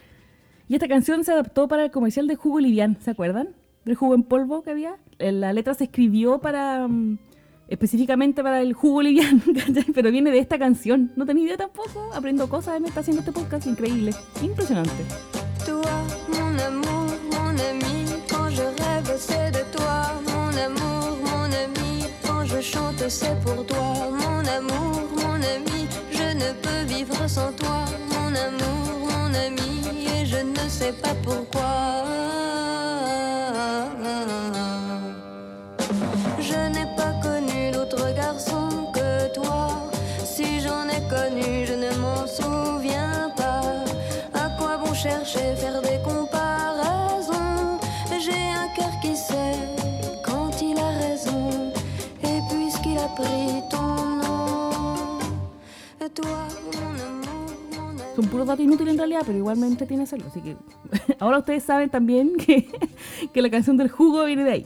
Y 0.69 0.75
esta 0.75 0.87
canción 0.87 1.23
se 1.23 1.31
adaptó 1.33 1.67
para 1.67 1.85
el 1.85 1.91
comercial 1.91 2.27
de 2.27 2.35
jugo 2.35 2.59
livian, 2.59 2.97
¿se 3.01 3.11
acuerdan? 3.11 3.49
Del 3.85 3.95
jugo 3.95 4.15
en 4.15 4.23
polvo 4.23 4.63
que 4.63 4.71
había. 4.71 4.95
Eh, 5.19 5.31
La 5.31 5.51
letra 5.53 5.73
se 5.73 5.85
escribió 5.85 6.39
para 6.39 6.87
mm, 6.87 7.17
específicamente 7.67 8.41
para 8.41 8.61
el 8.61 8.73
jugo 8.73 9.01
livian, 9.01 9.43
pero 9.93 10.11
viene 10.11 10.31
de 10.31 10.39
esta 10.39 10.57
canción. 10.57 11.11
No 11.17 11.25
tenía 11.25 11.43
idea 11.45 11.57
tampoco. 11.57 12.09
Aprendo 12.13 12.47
cosas, 12.47 12.79
me 12.79 12.87
está 12.87 13.01
haciendo 13.01 13.19
este 13.19 13.33
podcast 13.33 13.67
increíble. 13.67 14.13
Impresionante. 14.41 15.03
C'est 23.07 23.39
pour 23.41 23.65
toi. 23.65 24.11
Mon 24.11 24.39
amour, 24.57 25.07
mon 25.15 25.35
ami, 25.35 25.87
je 26.11 26.35
ne 26.35 26.51
peux 26.61 26.93
vivre 26.93 27.27
sans 27.27 27.51
toi. 27.53 27.85
Mon 28.11 28.35
amour, 28.35 29.09
mon 29.09 29.33
ami, 29.33 30.07
et 30.15 30.25
je 30.25 30.37
ne 30.37 30.69
sais 30.69 30.91
pas 30.91 31.15
pourquoi. 31.23 32.88
Amour. 56.17 56.69
Son 58.15 58.27
puros 58.27 58.47
datos 58.47 58.65
inútiles 58.65 58.91
en 58.93 58.97
realidad, 58.97 59.21
pero 59.25 59.37
igual 59.37 59.57
me 59.57 59.67
entretiene 59.67 60.03
hacerlo. 60.03 60.27
Así 60.27 60.41
que 60.41 60.57
ahora 61.19 61.39
ustedes 61.39 61.63
saben 61.63 61.89
también 61.89 62.35
que, 62.35 62.69
que 63.33 63.41
la 63.41 63.49
canción 63.49 63.77
del 63.77 63.89
jugo 63.89 64.25
viene 64.25 64.43
de 64.43 64.51
ahí. 64.51 64.65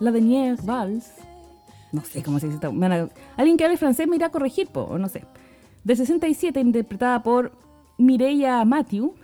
La 0.00 0.10
de 0.10 0.20
Nier 0.20 0.56
Vals, 0.62 1.12
no 1.92 2.04
sé 2.04 2.22
cómo 2.22 2.38
se 2.38 2.48
dice 2.48 2.66
Alguien 3.36 3.56
que 3.56 3.64
hable 3.64 3.76
francés 3.76 4.06
me 4.08 4.16
irá 4.16 4.26
a 4.26 4.30
corregir, 4.30 4.68
po, 4.68 4.96
no 4.98 5.08
sé. 5.08 5.24
De 5.84 5.96
67, 5.96 6.60
interpretada 6.60 7.22
por 7.22 7.52
Mireia 7.98 8.64
Mathieu, 8.64 9.14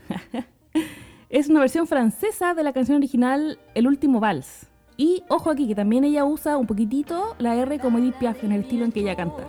es 1.29 1.49
una 1.49 1.61
versión 1.61 1.87
francesa 1.87 2.55
de 2.55 2.63
la 2.63 2.73
canción 2.73 2.97
original 2.97 3.59
El 3.75 3.87
último 3.87 4.21
vals. 4.21 4.67
Y 4.97 5.23
ojo 5.29 5.51
aquí, 5.51 5.69
que 5.69 5.75
también 5.75 6.05
ella 6.05 6.25
usa 6.25 6.57
un 6.57 6.67
poquitito 6.67 7.37
la 7.39 7.55
R 7.55 7.79
como 7.79 7.99
Edith 7.99 8.15
Piaf 8.15 8.43
en 8.45 8.53
el 8.53 8.63
estilo 8.63 8.85
en 8.85 8.93
que 8.93 9.01
ella 9.01 9.17
canta. 9.17 9.47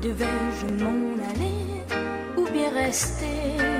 Devais-je 0.00 0.66
m'en 0.84 1.20
aller 1.20 1.84
ou 2.36 2.44
bien 2.52 2.70
rester 2.72 3.77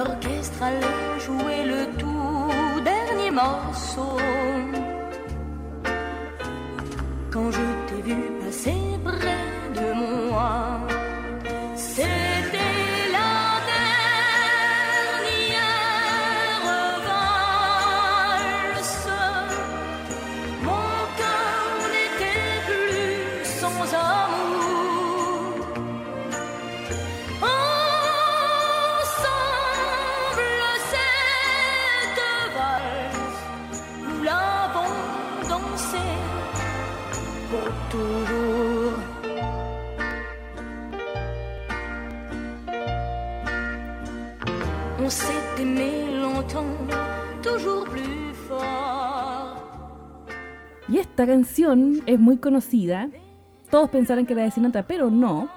L'orchestre 0.00 0.62
allait 0.62 1.20
jouer 1.26 1.62
le 1.72 1.80
tout 1.98 2.80
dernier 2.82 3.30
morceau. 3.30 4.16
Quand 7.30 7.50
je 7.50 7.66
t'ai 7.86 8.00
vu 8.08 8.16
passer 8.40 8.80
près 9.04 9.44
de 9.78 9.92
moi, 9.92 10.80
esta 51.20 51.34
canción 51.34 52.00
es 52.06 52.18
muy 52.18 52.38
conocida. 52.38 53.10
Todos 53.70 53.90
pensarán 53.90 54.24
que 54.24 54.32
era 54.32 54.44
de 54.44 54.50
Sinatra, 54.50 54.86
pero 54.86 55.10
no. 55.10 55.50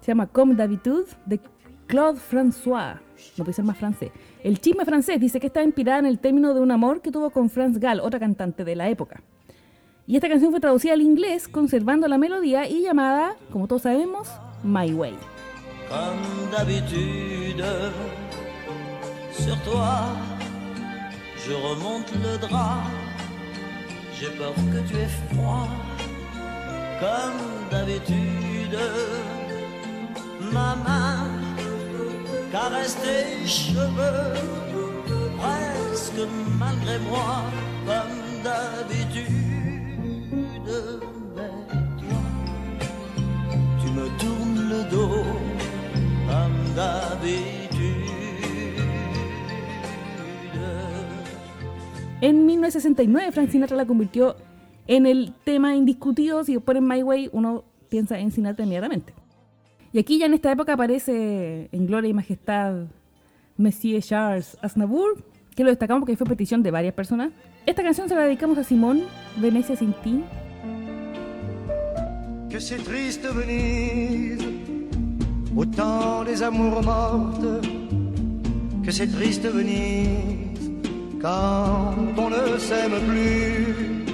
Se 0.00 0.06
llama 0.06 0.26
Comme 0.26 0.54
d'habitude 0.54 1.04
de 1.26 1.38
Claude 1.86 2.18
François. 2.18 2.98
No 3.36 3.44
puede 3.44 3.52
ser 3.52 3.66
más 3.66 3.76
francés. 3.76 4.10
El 4.42 4.62
chisme 4.62 4.86
francés 4.86 5.20
dice 5.20 5.38
que 5.38 5.48
está 5.48 5.62
inspirada 5.62 5.98
en 5.98 6.06
el 6.06 6.18
término 6.18 6.54
de 6.54 6.60
un 6.62 6.70
amor 6.70 7.02
que 7.02 7.12
tuvo 7.12 7.28
con 7.28 7.50
France 7.50 7.78
Gall, 7.78 8.00
otra 8.00 8.18
cantante 8.18 8.64
de 8.64 8.74
la 8.74 8.88
época. 8.88 9.22
Y 10.06 10.16
esta 10.16 10.30
canción 10.30 10.50
fue 10.50 10.60
traducida 10.60 10.94
al 10.94 11.02
inglés, 11.02 11.46
conservando 11.46 12.08
la 12.08 12.16
melodía 12.16 12.66
y 12.66 12.80
llamada, 12.80 13.36
como 13.52 13.68
todos 13.68 13.82
sabemos, 13.82 14.32
My 14.62 14.94
Way. 14.94 15.14
comme 15.90 16.50
d'habitude. 16.50 17.62
Sur 19.30 19.58
toi, 19.58 20.16
je 21.36 21.52
remonte 21.52 22.12
le 22.14 22.38
drap. 22.38 23.03
J'ai 24.24 24.30
peur 24.38 24.54
que 24.54 24.80
tu 24.88 24.96
aies 24.96 25.14
froid, 25.28 25.68
comme 26.98 27.68
d'habitude. 27.70 28.78
Ma 30.50 30.76
main 30.76 31.28
caresse 32.50 32.96
tes 33.02 33.46
cheveux, 33.46 34.32
presque 35.38 36.26
malgré 36.58 36.98
moi, 37.00 37.42
comme 37.84 38.42
d'habitude. 38.42 39.28
Mais 41.36 41.76
toi, 42.00 42.24
tu 43.80 43.90
me 43.90 44.06
tournes 44.18 44.68
le 44.70 44.84
dos 44.90 45.24
comme 46.28 46.74
d'habitude. 46.74 47.63
1969, 52.64 53.32
Frank 53.32 53.50
Sinatra 53.50 53.76
la 53.76 53.86
convirtió 53.86 54.36
en 54.86 55.06
el 55.06 55.34
tema 55.44 55.74
indiscutido. 55.74 56.44
Si 56.44 56.58
ponen 56.58 56.86
My 56.86 57.02
Way, 57.02 57.30
uno 57.32 57.64
piensa 57.88 58.18
en 58.18 58.30
Sinatra 58.30 58.64
inmediatamente. 58.64 59.12
Y 59.92 59.98
aquí 59.98 60.18
ya 60.18 60.26
en 60.26 60.34
esta 60.34 60.50
época 60.50 60.72
aparece 60.72 61.68
en 61.70 61.86
gloria 61.86 62.08
y 62.08 62.14
majestad 62.14 62.86
Monsieur 63.56 64.02
Charles 64.02 64.56
Aznavour, 64.62 65.22
que 65.54 65.62
lo 65.62 65.70
destacamos 65.70 66.00
porque 66.00 66.16
fue 66.16 66.26
petición 66.26 66.62
de 66.62 66.70
varias 66.70 66.94
personas. 66.94 67.32
Esta 67.66 67.82
canción 67.82 68.08
se 68.08 68.14
la 68.14 68.22
dedicamos 68.22 68.58
a 68.58 68.64
Simón, 68.64 69.02
Venecia 69.36 69.76
sin 69.76 69.92
ti. 70.02 70.24
que 72.54 72.60
c'est 72.60 72.84
triste 72.84 73.26
Venise, 73.26 74.38
au 75.56 75.66
temps 75.66 76.22
des 76.22 76.40
amours 76.40 76.82
mortes, 76.84 77.68
que 78.84 78.92
c'est 78.92 79.08
triste 79.08 79.46
Venise, 79.46 80.53
quand 81.24 81.94
on 82.18 82.28
ne 82.28 82.58
s'aime 82.58 82.98
plus, 83.08 84.04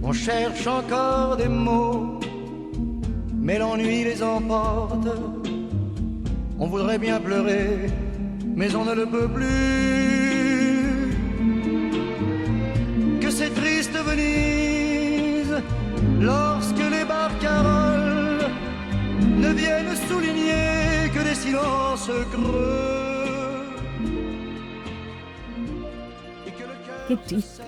on 0.00 0.12
cherche 0.12 0.64
encore 0.68 1.36
des 1.36 1.48
mots, 1.48 2.20
mais 3.34 3.58
l'ennui 3.58 4.04
les 4.04 4.22
emporte, 4.22 5.08
on 6.60 6.66
voudrait 6.68 6.98
bien 6.98 7.18
pleurer, 7.18 7.90
mais 8.54 8.76
on 8.76 8.84
ne 8.84 8.94
le 8.94 9.06
peut 9.06 9.26
plus, 9.26 9.54
que 13.20 13.30
c'est 13.30 13.52
triste 13.60 13.96
Venise, 14.08 15.56
lorsque 16.20 16.84
les 16.94 17.04
barcaroles 17.04 18.50
ne 19.44 19.50
viennent 19.52 19.96
souligner 20.08 21.10
que 21.12 21.22
des 21.28 21.34
silences 21.34 22.12
creux. 22.30 23.13
Qué 27.08 27.16
triste. 27.16 27.62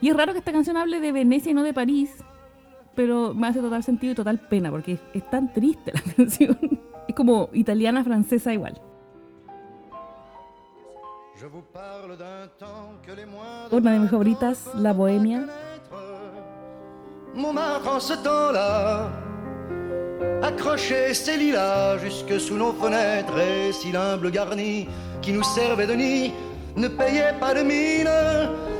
Y 0.00 0.08
es 0.08 0.16
raro 0.16 0.32
que 0.32 0.38
esta 0.38 0.52
canción 0.52 0.76
hable 0.76 1.00
de 1.00 1.12
Venecia 1.12 1.50
y 1.50 1.54
no 1.54 1.62
de 1.62 1.72
París, 1.72 2.10
pero 2.94 3.34
me 3.34 3.46
hace 3.46 3.60
total 3.60 3.82
sentido 3.82 4.12
y 4.12 4.16
total 4.16 4.38
pena, 4.38 4.70
porque 4.70 4.92
es, 4.92 5.00
es 5.14 5.30
tan 5.30 5.52
triste 5.52 5.92
la 5.92 6.00
canción. 6.16 6.58
Es 7.08 7.14
como 7.14 7.50
italiana, 7.52 8.02
francesa 8.04 8.52
igual. 8.52 8.80
Una 13.70 13.92
de 13.92 13.98
mis 13.98 14.10
favoritas, 14.10 14.70
La 14.76 14.92
Bohemia. 14.92 15.46
En 17.34 18.00
ce 18.00 18.14
temps-là 18.22 19.10
accrochait 20.42 21.14
ses 21.14 21.36
lilas 21.38 21.98
jusque 21.98 22.38
sous 22.38 22.56
nos 22.56 22.72
fenêtres 22.72 23.38
et 23.38 23.72
si 23.72 23.90
l'humble 23.90 24.30
garni 24.30 24.86
qui 25.22 25.32
nous 25.32 25.42
servait 25.42 25.86
de 25.86 25.94
nid 25.94 26.32
ne 26.76 26.88
payait 26.88 27.34
pas 27.38 27.54
de 27.54 27.62
mine. 27.62 28.08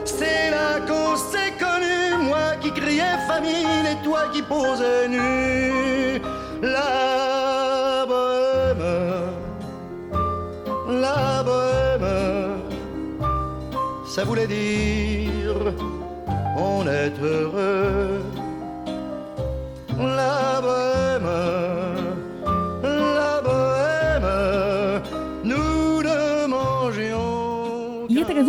C'est 0.05 0.51
là 0.51 0.81
qu'on 0.87 1.17
s'est 1.17 1.53
connus, 1.59 2.29
moi 2.29 2.57
qui 2.61 2.71
criais 2.73 3.19
famine 3.27 3.87
et 3.93 4.05
toi 4.05 4.23
qui 4.33 4.43
posais 4.43 5.09
nu. 5.09 6.21
La 6.63 8.05
bohème, 8.07 8.85
la 11.01 11.43
bohème, 11.43 12.61
ça 14.07 14.25
voulait 14.25 14.47
dire 14.47 15.73
on 16.57 16.87
est 16.87 17.13
heureux. 17.21 18.23
La 19.99 20.52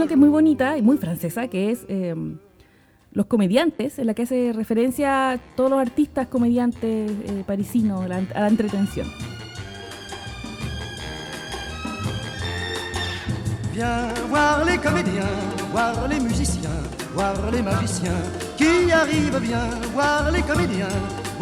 canción 0.04 0.08
que 0.08 0.14
es 0.14 0.20
muy 0.20 0.30
bonita 0.30 0.78
y 0.78 0.82
muy 0.82 0.98
francesa, 0.98 1.48
que 1.48 1.72
es 1.72 1.86
eh, 1.88 2.16
Los 3.12 3.26
Comediantes, 3.28 4.00
en 4.00 4.08
la 4.08 4.14
que 4.14 4.24
hace 4.24 4.52
referencia 4.54 5.32
a 5.32 5.38
todos 5.38 5.70
los 5.70 5.80
artistas 5.80 6.28
comediantes 6.28 7.12
eh, 7.12 7.44
parisinos 7.46 8.04
a 8.04 8.08
la, 8.08 8.18
a 8.18 8.42
la 8.42 8.48
entretención. 8.48 9.08
Viens 13.74 14.30
voir 14.30 14.66
les 14.66 14.78
comédiens, 14.80 15.26
voir 15.72 16.08
les 16.08 16.22
musiciens, 16.22 16.70
voir 17.16 17.52
les 17.52 17.64
magiciens 17.64 18.22
qui 18.56 18.92
arrivent. 18.92 19.40
Viens 19.42 19.70
voir 19.94 20.32
les 20.32 20.44
comédiens, 20.44 20.90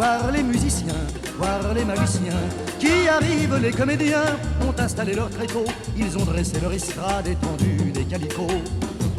voir 0.02 0.32
les 0.32 0.42
musiciens, 0.42 1.04
voir 1.38 1.62
les 1.76 1.86
magiciens 1.86 2.44
qui 2.80 3.08
arrivent. 3.08 3.60
Les 3.62 3.72
comédiens 3.72 4.30
ont 4.68 4.82
installé 4.82 5.14
leur 5.14 5.30
tréteau, 5.30 5.64
ils 5.96 6.18
ont 6.18 6.26
dressé 6.26 6.60
leur 6.60 6.74
estrade 6.74 7.28
étendue 7.28 7.92
des 7.94 8.06
calicots. 8.06 8.64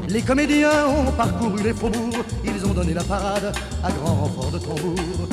Les 0.09 0.23
comédiens 0.23 0.88
ont 0.88 1.12
parcouru 1.12 1.62
les 1.62 1.73
faubourgs, 1.73 2.25
ils 2.45 2.66
ont 2.66 2.75
donné 2.75 2.95
la 2.95 3.05
parade 3.05 3.55
à 3.85 3.92
grand 3.92 4.14
renfort 4.23 4.51
de 4.51 4.59
tambour. 4.59 5.29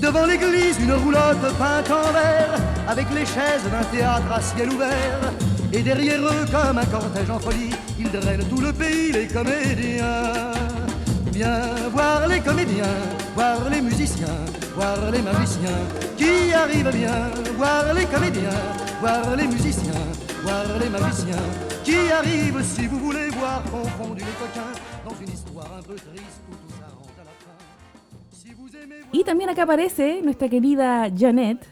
Devant 0.00 0.24
l'église, 0.24 0.78
une 0.80 0.94
roulotte 0.94 1.48
peinte 1.58 1.90
en 1.90 2.10
vert, 2.10 2.54
avec 2.88 3.06
les 3.14 3.26
chaises 3.26 3.66
d'un 3.70 3.84
théâtre 3.94 4.32
à 4.32 4.40
ciel 4.40 4.70
ouvert. 4.70 5.20
Et 5.70 5.82
derrière 5.82 6.22
eux, 6.22 6.46
comme 6.50 6.78
un 6.78 6.86
cortège 6.86 7.28
en 7.28 7.38
folie, 7.38 7.74
ils 7.98 8.10
drainent 8.10 8.48
tout 8.48 8.62
le 8.62 8.72
pays, 8.72 9.12
les 9.12 9.26
comédiens. 9.26 10.32
Viens 11.30 11.88
voir 11.92 12.26
les 12.26 12.40
comédiens, 12.40 12.96
voir 13.34 13.68
les 13.70 13.82
musiciens, 13.82 14.44
voir 14.76 15.12
les 15.12 15.22
Y 29.12 29.22
también 29.22 29.50
acá 29.50 29.62
aparece 29.62 30.20
nuestra 30.22 30.48
querida 30.48 31.08
Janet 31.16 31.64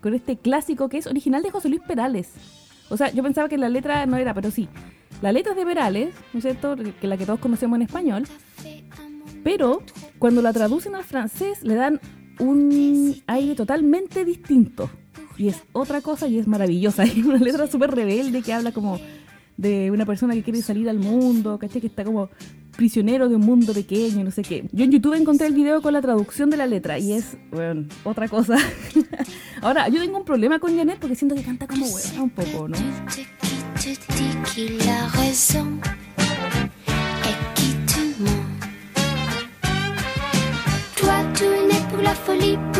con 0.00 0.14
este 0.14 0.36
clásico 0.36 0.88
que 0.88 0.98
es 0.98 1.06
original 1.06 1.42
de 1.42 1.50
José 1.50 1.68
Luis 1.68 1.82
Perales. 1.82 2.30
O 2.88 2.96
sea, 2.96 3.10
yo 3.10 3.22
pensaba 3.22 3.48
que 3.48 3.58
la 3.58 3.68
letra 3.68 4.06
no 4.06 4.16
era, 4.16 4.34
pero 4.34 4.50
sí. 4.50 4.68
La 5.20 5.30
letra 5.30 5.52
es 5.52 5.58
de 5.58 5.64
Perales, 5.64 6.14
¿no 6.32 6.38
es 6.38 6.44
cierto? 6.44 6.74
Que 7.00 7.06
la 7.06 7.16
que 7.16 7.26
todos 7.26 7.38
conocemos 7.38 7.76
en 7.76 7.82
español. 7.82 8.24
Pero 9.42 9.82
cuando 10.18 10.42
la 10.42 10.52
traducen 10.52 10.94
al 10.94 11.04
francés 11.04 11.62
le 11.62 11.74
dan 11.74 12.00
un 12.38 13.16
aire 13.26 13.54
totalmente 13.54 14.24
distinto. 14.24 14.90
Y 15.38 15.48
es 15.48 15.62
otra 15.72 16.00
cosa 16.00 16.28
y 16.28 16.38
es 16.38 16.46
maravillosa. 16.46 17.04
Es 17.04 17.16
una 17.24 17.38
letra 17.38 17.66
súper 17.66 17.90
rebelde 17.90 18.42
que 18.42 18.52
habla 18.52 18.72
como 18.72 19.00
de 19.56 19.90
una 19.90 20.06
persona 20.06 20.34
que 20.34 20.42
quiere 20.42 20.62
salir 20.62 20.88
al 20.88 20.98
mundo, 20.98 21.58
¿cachai? 21.58 21.80
Que 21.80 21.86
está 21.86 22.04
como 22.04 22.30
prisionero 22.76 23.28
de 23.28 23.36
un 23.36 23.42
mundo 23.42 23.72
pequeño, 23.72 24.24
no 24.24 24.30
sé 24.30 24.42
qué. 24.42 24.68
Yo 24.72 24.84
en 24.84 24.90
YouTube 24.90 25.14
encontré 25.14 25.46
el 25.46 25.54
video 25.54 25.82
con 25.82 25.92
la 25.92 26.00
traducción 26.00 26.50
de 26.50 26.56
la 26.56 26.66
letra 26.66 26.98
y 26.98 27.12
es, 27.12 27.36
bueno, 27.50 27.86
otra 28.04 28.28
cosa. 28.28 28.56
Ahora, 29.60 29.88
yo 29.88 30.00
tengo 30.00 30.18
un 30.18 30.24
problema 30.24 30.58
con 30.58 30.76
Janet 30.76 30.98
porque 30.98 31.14
siento 31.14 31.34
que 31.34 31.42
canta 31.42 31.66
como 31.66 31.86
hueá 31.86 32.22
un 32.22 32.30
poco, 32.30 32.68
¿no? 32.68 32.76
beep. 42.42 42.71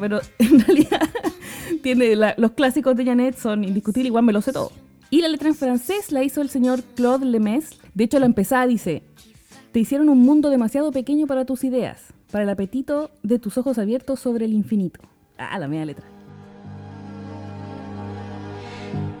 Pero 0.00 0.20
en 0.38 0.60
realidad 0.60 1.08
tiene 1.82 2.16
los 2.36 2.52
clásicos 2.52 2.96
de 2.96 3.04
Janet 3.04 3.36
son 3.36 3.64
indiscutibles, 3.64 4.08
igual 4.08 4.24
me 4.24 4.32
lo 4.32 4.42
sé 4.42 4.52
todo. 4.52 4.72
Y 5.10 5.22
la 5.22 5.28
letra 5.28 5.48
en 5.48 5.54
francés 5.54 6.12
la 6.12 6.22
hizo 6.22 6.42
el 6.42 6.50
señor 6.50 6.82
Claude 6.94 7.24
Lemes. 7.24 7.78
De 7.94 8.04
hecho, 8.04 8.18
la 8.18 8.26
empezada 8.26 8.66
dice: 8.66 9.02
Te 9.72 9.80
hicieron 9.80 10.08
un 10.10 10.20
mundo 10.20 10.50
demasiado 10.50 10.92
pequeño 10.92 11.26
para 11.26 11.46
tus 11.46 11.64
ideas, 11.64 12.12
para 12.30 12.44
el 12.44 12.50
apetito 12.50 13.10
de 13.22 13.38
tus 13.38 13.56
ojos 13.56 13.78
abiertos 13.78 14.20
sobre 14.20 14.44
el 14.44 14.52
infinito. 14.52 15.00
Ah, 15.38 15.58
la 15.58 15.68
media 15.68 15.86
letra. 15.86 16.04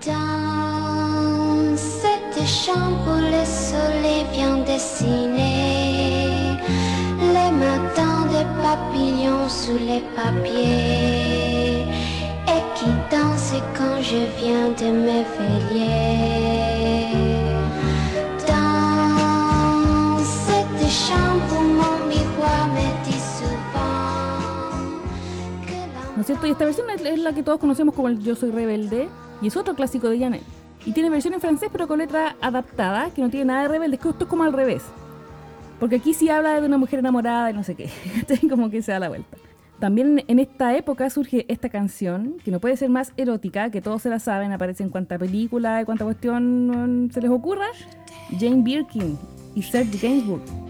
Dans 0.04 1.76
cette 1.76 2.46
chambre 2.46 3.20
le 3.20 3.44
soleil 3.44 4.24
vient 4.32 4.64
les 7.32 7.50
matins 7.50 8.17
papillons 8.62 9.48
sous 9.48 9.78
les 9.78 10.02
papiers 10.14 11.84
et 12.46 12.62
qui 12.74 12.90
danse 13.10 13.54
quand 13.76 14.00
je 14.02 14.20
viens 14.40 14.68
de 14.80 14.88
m'éveiller. 15.04 16.58
¿No 26.18 26.22
es 26.22 26.26
cierto? 26.26 26.48
Y 26.48 26.50
esta 26.50 26.64
versión 26.64 26.86
es 26.90 27.18
la 27.20 27.32
que 27.32 27.44
todos 27.44 27.60
conocemos 27.60 27.94
como 27.94 28.08
el 28.08 28.18
Yo 28.18 28.34
Soy 28.34 28.50
Rebelde, 28.50 29.08
y 29.40 29.46
es 29.46 29.56
otro 29.56 29.76
clásico 29.76 30.08
de 30.08 30.18
Janet. 30.18 30.42
Y 30.84 30.90
tiene 30.90 31.10
versión 31.10 31.34
en 31.34 31.40
francés, 31.40 31.68
pero 31.70 31.86
con 31.86 32.00
letra 32.00 32.34
adaptada, 32.40 33.10
que 33.10 33.22
no 33.22 33.30
tiene 33.30 33.46
nada 33.46 33.62
de 33.62 33.68
rebelde, 33.68 33.94
es 33.96 34.02
que 34.02 34.08
esto 34.08 34.24
es 34.24 34.28
como 34.30 34.42
al 34.42 34.52
revés. 34.52 34.82
Porque 35.78 35.96
aquí 35.96 36.14
sí 36.14 36.28
habla 36.28 36.60
de 36.60 36.66
una 36.66 36.78
mujer 36.78 36.98
enamorada 36.98 37.50
y 37.50 37.54
no 37.54 37.62
sé 37.62 37.74
qué, 37.74 37.88
como 38.50 38.70
que 38.70 38.82
se 38.82 38.92
da 38.92 38.98
la 38.98 39.08
vuelta. 39.08 39.36
También 39.78 40.24
en 40.26 40.40
esta 40.40 40.76
época 40.76 41.08
surge 41.08 41.46
esta 41.48 41.68
canción, 41.68 42.36
que 42.44 42.50
no 42.50 42.58
puede 42.58 42.76
ser 42.76 42.90
más 42.90 43.12
erótica, 43.16 43.70
que 43.70 43.80
todos 43.80 44.02
se 44.02 44.10
la 44.10 44.18
saben, 44.18 44.50
aparece 44.50 44.82
en 44.82 44.90
cuanta 44.90 45.16
película 45.18 45.80
y 45.80 45.84
cuanta 45.84 46.04
cuestión 46.04 47.08
se 47.12 47.20
les 47.20 47.30
ocurra. 47.30 47.66
Jane 48.40 48.62
Birkin 48.62 49.16
y 49.54 49.62
Serge 49.62 49.98
Gainsbourg. 49.98 50.67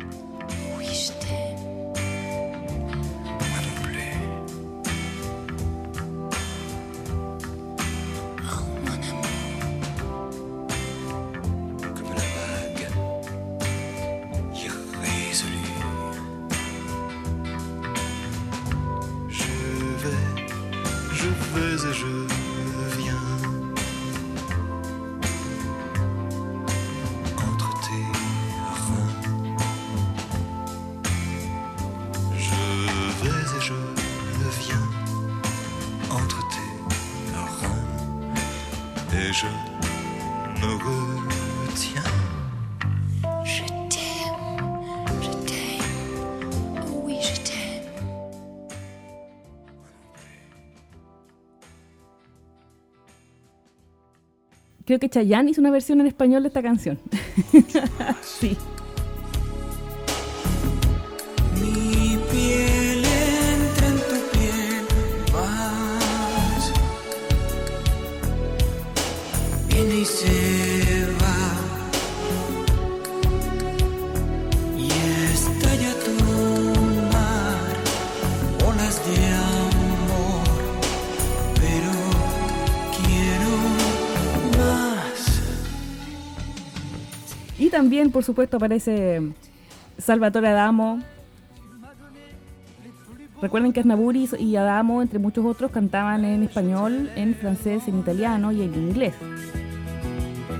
Creo 54.88 54.98
que 54.98 55.10
Chayanne 55.10 55.50
hizo 55.50 55.60
una 55.60 55.70
versión 55.70 56.00
en 56.00 56.06
español 56.06 56.44
de 56.44 56.48
esta 56.48 56.62
canción. 56.62 56.98
sí. 58.22 58.56
Y 87.68 87.70
también, 87.70 88.10
por 88.10 88.24
supuesto, 88.24 88.56
aparece 88.56 89.20
Salvatore 89.98 90.48
Adamo. 90.48 91.00
Recuerden 93.42 93.74
que 93.74 93.80
Asnaburi 93.80 94.26
y 94.38 94.56
Adamo, 94.56 95.02
entre 95.02 95.18
muchos 95.18 95.44
otros, 95.44 95.70
cantaban 95.70 96.24
en 96.24 96.44
español, 96.44 97.10
en 97.14 97.34
francés, 97.34 97.82
en 97.86 97.98
italiano 97.98 98.52
y 98.52 98.62
en 98.62 98.72
inglés. 98.72 99.12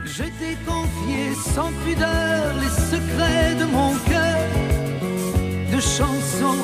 Je 0.05 0.25
t'ai 0.39 0.55
confié 0.67 1.35
sans 1.35 1.73
pudeur 1.83 2.55
les 2.61 2.75
secrets 2.93 3.55
de 3.55 3.65
mon 3.65 3.95
cœur, 4.11 4.45
de 5.73 5.81
chanson 5.81 6.57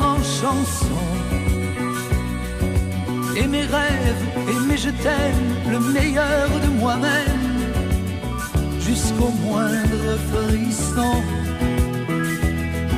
en 0.00 0.16
chanson. 0.40 1.02
Et 3.36 3.46
mes 3.46 3.66
rêves, 3.66 4.24
et 4.48 4.66
mes 4.66 4.76
je 4.76 4.90
t'aime, 4.90 5.70
le 5.70 5.78
meilleur 5.92 6.48
de 6.64 6.80
moi-même, 6.80 7.53
jusqu'au 8.94 9.32
moindre 9.46 10.10
frisson. 10.30 11.14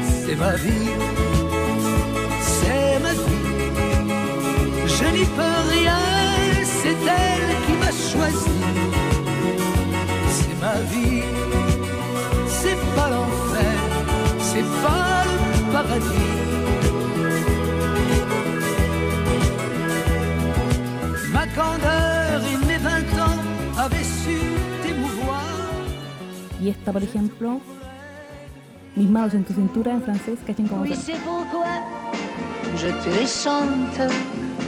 C'est 0.03 0.37
ma 0.45 0.55
vie, 0.65 0.91
c'est 2.57 2.99
ma 3.07 3.13
vie. 3.27 3.49
Je 4.97 5.07
n'y 5.17 5.27
peux 5.37 5.59
rien, 5.75 6.03
c'est 6.81 7.01
elle 7.23 7.49
qui 7.65 7.75
m'a 7.83 7.93
choisi. 8.11 8.61
C'est 10.37 10.57
ma 10.65 10.77
vie, 10.93 11.23
c'est 12.59 12.81
pas 12.97 13.09
l'enfer, 13.15 13.77
c'est 14.49 14.69
pas 14.85 15.25
le 15.33 15.73
paradis. 15.73 16.35
Ma 21.35 21.45
candeur 21.59 22.06
Y 26.67 26.71
esta, 26.71 26.93
por 26.93 27.01
ejemplo, 27.01 27.61
Mis 28.97 29.09
manos 29.09 29.35
en 29.35 29.45
tu 29.45 29.53
cintura 29.53 29.93
en 29.93 30.03
francés, 30.03 30.37
cachen 30.45 30.67
como 30.67 30.83
Oui, 30.83 30.95
c'est 30.97 31.21
pourquoi 31.21 31.67
je 32.75 32.89
te 32.89 33.09
les 33.11 33.29
chante 33.29 34.11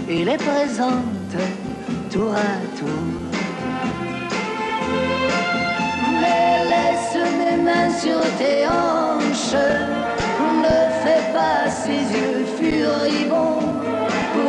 et 0.09 0.25
les 0.25 0.37
présente 0.37 1.35
tour 2.09 2.33
à 2.35 2.79
tour. 2.79 3.03
Mais 6.21 6.65
laisse 6.73 7.17
mes 7.41 7.57
mains 7.67 7.91
sur 7.91 8.21
tes 8.39 8.65
hanches, 8.69 9.65
ne 10.67 10.79
fais 11.03 11.25
pas 11.33 11.69
ces 11.69 12.03
yeux 12.17 12.45
furibonds. 12.59 13.75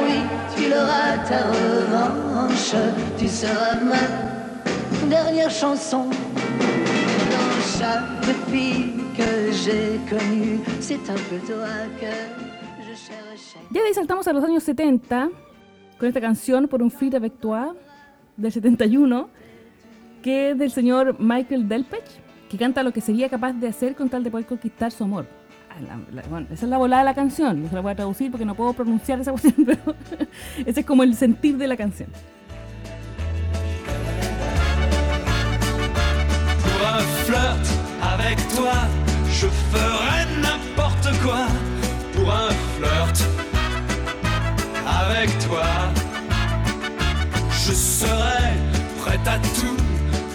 Oui, 0.04 0.20
tu 0.56 0.70
l'auras 0.70 1.18
ta 1.28 1.48
revanche, 1.48 2.76
tu 3.18 3.28
seras 3.28 3.76
ma 3.82 5.08
dernière 5.08 5.50
chanson. 5.50 6.10
Chaque 7.80 8.36
fille 8.52 8.92
que 9.16 9.52
j'ai 9.64 9.98
connue, 10.10 10.60
c'est 10.82 11.00
un 11.10 11.16
peu 11.30 11.38
toi 11.48 11.68
que 12.00 12.12
je 12.86 12.94
cherchais. 12.94 13.60
Ya 13.72 13.82
de 13.82 13.88
ahí 13.88 13.94
saltamos 13.94 14.28
a 14.28 14.34
los 14.34 14.44
años 14.44 14.64
70 14.64 15.30
con 15.98 16.08
esta 16.10 16.20
canción 16.20 16.68
por 16.68 16.82
un 16.84 16.92
avec 17.16 17.40
toi 17.40 17.74
del 18.36 18.52
71 18.52 19.30
que 20.22 20.52
es 20.52 20.58
del 20.58 20.72
señor 20.72 21.16
Michael 21.20 21.70
Delpech 21.70 22.04
que 22.50 22.58
canta 22.58 22.84
lo 22.84 22.92
que 22.92 23.00
sería 23.00 23.30
capaz 23.30 23.54
de 23.54 23.68
hacer 23.70 23.96
con 23.96 24.10
tal 24.10 24.24
de 24.26 24.32
poder 24.32 24.46
conquistar 24.46 24.92
su 24.92 25.06
amor. 25.06 25.26
Ah, 25.70 25.80
la- 25.80 26.22
la- 26.22 26.28
bueno, 26.28 26.48
esa 26.52 26.66
es 26.66 26.70
la 26.70 26.78
volada 26.78 27.04
de 27.04 27.06
la 27.06 27.14
canción, 27.14 27.64
no 27.64 27.70
se 27.70 27.76
la 27.76 27.82
voy 27.82 27.92
a 27.92 27.96
traducir 27.96 28.30
porque 28.30 28.46
no 28.46 28.56
puedo 28.56 28.74
pronunciar 28.74 29.22
esa 29.22 29.32
cuestión, 29.36 29.56
pero 29.66 29.96
ese 30.66 30.82
es 30.82 30.86
como 30.86 31.04
el 31.04 31.16
sentir 31.16 31.58
de 31.58 31.68
la 31.68 31.78
canción. 31.78 32.10
Pour 37.30 37.38
un 37.38 37.42
flirt 37.42 37.70
avec 38.02 38.38
toi, 38.56 38.74
je 39.30 39.48
ferai 39.72 40.26
n'importe 40.42 41.10
quoi 41.22 41.46
pour 42.14 42.32
un 42.32 42.50
flirt 42.76 43.24
avec 44.88 45.30
toi. 45.48 45.66
Je 47.52 47.74
serai 47.74 48.54
prêt 49.02 49.20
à 49.28 49.38
tout 49.38 49.78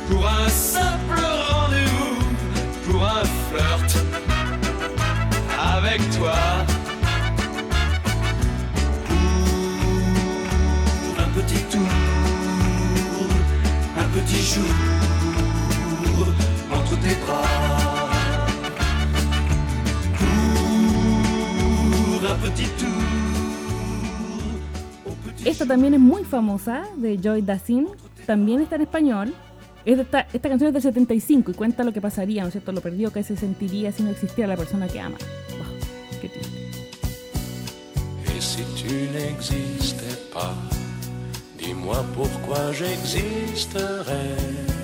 pour 0.08 0.24
un 0.26 0.48
simple 0.48 1.20
rendez-vous, 1.50 2.92
pour 2.92 3.04
un 3.04 3.24
flirt 3.50 3.96
avec 5.76 6.00
toi. 6.16 6.36
Pour 11.02 11.24
un 11.24 11.28
petit 11.42 11.62
tour, 11.64 11.88
un 13.98 14.08
petit 14.20 14.42
jour 14.42 15.13
Esta 25.44 25.66
también 25.66 25.94
es 25.94 26.00
muy 26.00 26.24
famosa, 26.24 26.84
de 26.96 27.20
Joy 27.22 27.42
Dassin. 27.42 27.86
También 28.26 28.62
está 28.62 28.74
en 28.76 28.82
español. 28.82 29.34
Esta, 29.84 30.26
canción 30.40 30.68
es 30.68 30.72
del 30.72 30.82
75 30.82 31.50
y 31.50 31.54
cuenta 31.54 31.84
lo 31.84 31.92
que 31.92 32.00
pasaría, 32.00 32.40
¿no 32.40 32.48
es 32.48 32.52
cierto? 32.52 32.72
Lo 32.72 32.80
perdido 32.80 33.12
que 33.12 33.22
se 33.22 33.36
sentiría 33.36 33.92
si 33.92 34.02
no 34.02 34.08
existiera 34.10 34.48
la 34.48 34.56
persona 34.56 34.88
que 34.88 35.00
ama. 35.00 35.18
Wow, 35.58 35.66
qué 36.22 36.30
triste. 36.30 36.54
Et 38.34 38.40
si 38.40 38.62
tu 38.74 38.88
n'existais 39.12 40.16
pas, 40.32 40.54
dis-moi 41.58 42.02
pourquoi 42.14 42.72
j'existerais. 42.72 44.83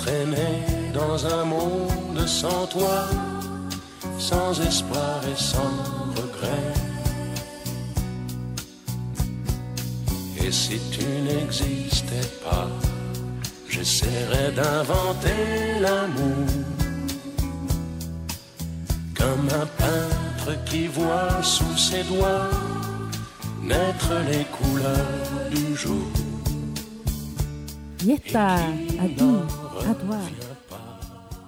Traîner 0.00 0.92
dans 0.94 1.26
un 1.26 1.44
monde 1.44 2.26
sans 2.26 2.66
toi, 2.66 3.04
sans 4.18 4.58
espoir 4.62 5.20
et 5.30 5.36
sans 5.36 5.74
regret. 6.16 6.72
Et 10.42 10.50
si 10.50 10.78
tu 10.90 11.04
n'existais 11.04 12.28
pas, 12.42 12.68
j'essaierais 13.68 14.52
d'inventer 14.52 15.42
l'amour. 15.80 16.48
Comme 19.14 19.48
un 19.62 19.68
peintre 19.82 20.64
qui 20.64 20.86
voit 20.86 21.42
sous 21.42 21.76
ses 21.76 22.04
doigts 22.04 22.48
naître 23.62 24.12
les 24.30 24.44
couleurs 24.56 25.50
du 25.50 25.76
jour. 25.76 26.10
A 29.86 29.90
a 29.90 29.94
tu 29.94 30.06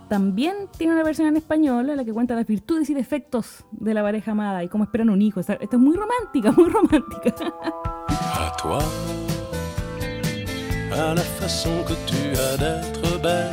También 0.09 0.69
tiene 0.77 0.93
una 0.93 1.03
versión 1.03 1.29
en 1.29 1.37
español 1.37 1.91
en 1.91 1.97
la 1.97 2.05
que 2.05 2.13
cuenta 2.13 2.35
las 2.35 2.47
virtudes 2.47 2.91
y 2.91 2.95
defectos 2.95 3.65
de 3.71 3.95
la 3.95 4.03
pareja 4.03 4.33
amada 4.33 4.63
y 4.63 4.69
cómo 4.69 4.85
esperan 4.85 5.11
un 5.11 5.23
hijo. 5.23 5.41
Esta, 5.41 5.55
esta 5.55 5.77
es 5.77 5.83
muy 5.83 5.97
romántica, 5.97 6.53
muy 6.53 6.71
romántica. 6.71 7.35
À 8.09 8.57
toi, 8.57 8.79
à 10.93 11.15
la 11.15 11.23
façon 11.23 11.71
que 11.87 11.95
tu 12.07 12.39
as 12.39 12.57
d'être 12.59 13.21
belle, 13.23 13.51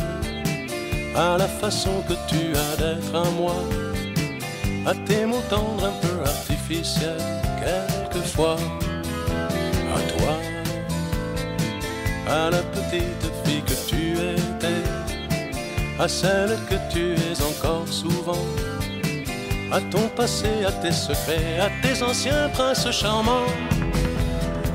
à 1.15 1.37
la 1.37 1.47
façon 1.47 2.03
que 2.07 2.13
tu 2.27 2.55
as 2.55 2.75
d'être 2.77 3.15
à 3.15 3.29
moi, 3.31 3.55
à 4.85 4.93
tes 5.05 5.25
mots 5.25 5.43
tendres 5.49 5.85
un 5.85 5.93
peu 6.01 6.21
artificiels 6.21 7.17
quelquefois, 7.59 8.57
à 9.95 9.99
toi, 10.11 10.33
à 12.27 12.49
la 12.49 12.61
petite 12.61 13.31
fille 13.43 13.61
que 13.63 13.73
tu 13.89 14.13
étais, 14.13 14.48
à 15.99 16.07
celle 16.07 16.57
que 16.69 16.75
tu 16.91 17.13
es 17.13 17.41
encore 17.41 17.87
souvent, 17.87 18.45
à 19.71 19.81
ton 19.81 20.07
passé, 20.15 20.65
à 20.65 20.71
tes 20.71 20.91
secrets, 20.91 21.59
à 21.59 21.69
tes 21.81 22.01
anciens 22.01 22.49
princes 22.49 22.89
charmants 22.91 23.47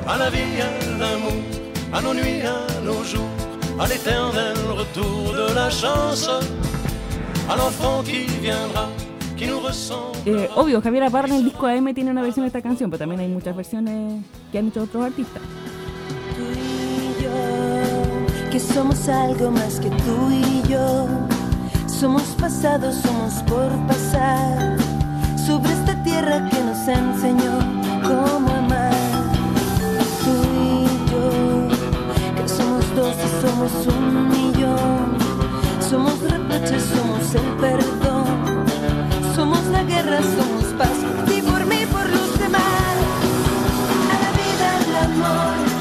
à 0.07 0.17
la 0.17 0.29
vie, 0.29 0.61
à 0.61 0.99
l'amour, 0.99 1.43
à 1.91 2.01
nos 2.01 2.13
nuits, 2.13 2.41
à 2.41 2.81
nos 2.81 3.03
jours, 3.03 3.27
à 3.79 3.87
l'éternel 3.87 4.55
retour 4.77 5.33
de 5.33 5.53
la 5.53 5.69
chance, 5.69 6.29
à 7.49 7.55
l'enfant 7.55 8.03
qui 8.03 8.25
viendra, 8.39 8.89
qui 9.35 9.47
nous. 9.47 9.61
Eh, 10.27 10.47
obvio, 10.55 10.81
Javier 10.81 11.03
Aparra 11.03 11.27
en 11.27 11.35
el 11.35 11.43
disco 11.43 11.65
AM 11.65 11.93
tiene 11.93 12.11
una 12.11 12.21
versión 12.21 12.43
de 12.43 12.47
esta 12.47 12.61
canción, 12.61 12.89
pero 12.89 12.99
también 12.99 13.21
hay 13.21 13.27
muchas 13.27 13.55
versiones 13.55 14.21
que 14.51 14.59
han 14.59 14.67
hecho 14.67 14.83
otros 14.83 15.05
artistas. 15.05 15.41
Que 18.55 18.61
somos 18.61 19.09
algo 19.09 19.51
más 19.51 19.81
que 19.81 19.89
tú 19.89 20.31
y 20.31 20.65
yo. 20.69 21.07
Somos 21.87 22.23
pasado, 22.39 22.89
somos 22.93 23.33
por 23.43 23.69
pasar 23.85 24.77
sobre 25.35 25.73
esta 25.73 26.01
tierra 26.03 26.49
que 26.49 26.61
nos 26.63 26.87
enseñó 26.87 27.51
cómo 28.01 28.49
amar. 28.53 28.93
Tú 30.23 30.35
y 30.55 30.85
yo, 31.11 31.67
que 32.37 32.47
somos 32.47 32.85
dos 32.95 33.15
y 33.27 33.29
somos 33.45 33.71
un 33.93 34.29
millón. 34.29 35.17
Somos 35.89 36.17
reproches, 36.21 36.83
somos 36.95 37.35
el 37.35 37.49
perdón. 37.59 38.65
Somos 39.35 39.65
la 39.65 39.83
guerra, 39.83 40.19
somos 40.37 40.63
paz 40.77 40.97
ti, 41.27 41.41
por 41.41 41.65
mí, 41.65 41.85
por 41.91 42.07
los 42.09 42.39
demás. 42.39 42.95
A 44.13 44.15
la 44.23 44.31
vida, 44.39 44.67
al 44.77 45.11
amor, 45.11 45.74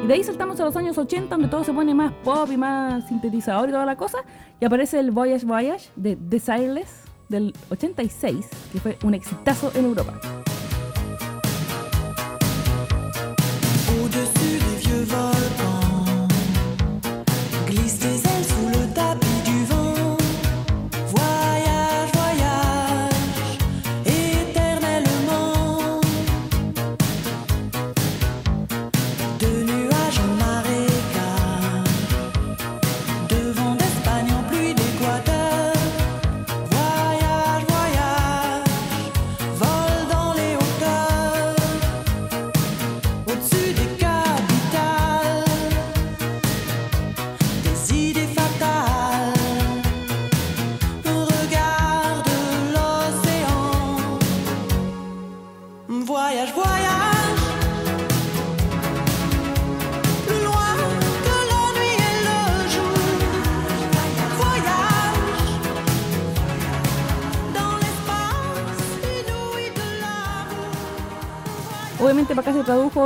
y 0.00 0.04
Y 0.04 0.06
de 0.06 0.12
ahí 0.12 0.22
saltamos 0.22 0.60
a 0.60 0.64
los 0.64 0.76
años 0.76 0.98
80, 0.98 1.34
donde 1.34 1.48
todo 1.48 1.64
se 1.64 1.72
pone 1.72 1.94
más 1.94 2.12
pop 2.24 2.50
y 2.52 2.58
más 2.58 3.08
sintetizador 3.08 3.70
y 3.70 3.72
toda 3.72 3.86
la 3.86 3.96
cosa. 3.96 4.18
Y 4.60 4.64
aparece 4.66 5.00
el 5.00 5.10
Voyage 5.10 5.46
Voyage 5.46 5.88
de 5.96 6.16
Desireless 6.16 7.04
del 7.30 7.54
86, 7.70 8.46
que 8.72 8.80
fue 8.80 8.98
un 9.02 9.14
exitazo 9.14 9.72
en 9.74 9.86
Europa. 9.86 10.20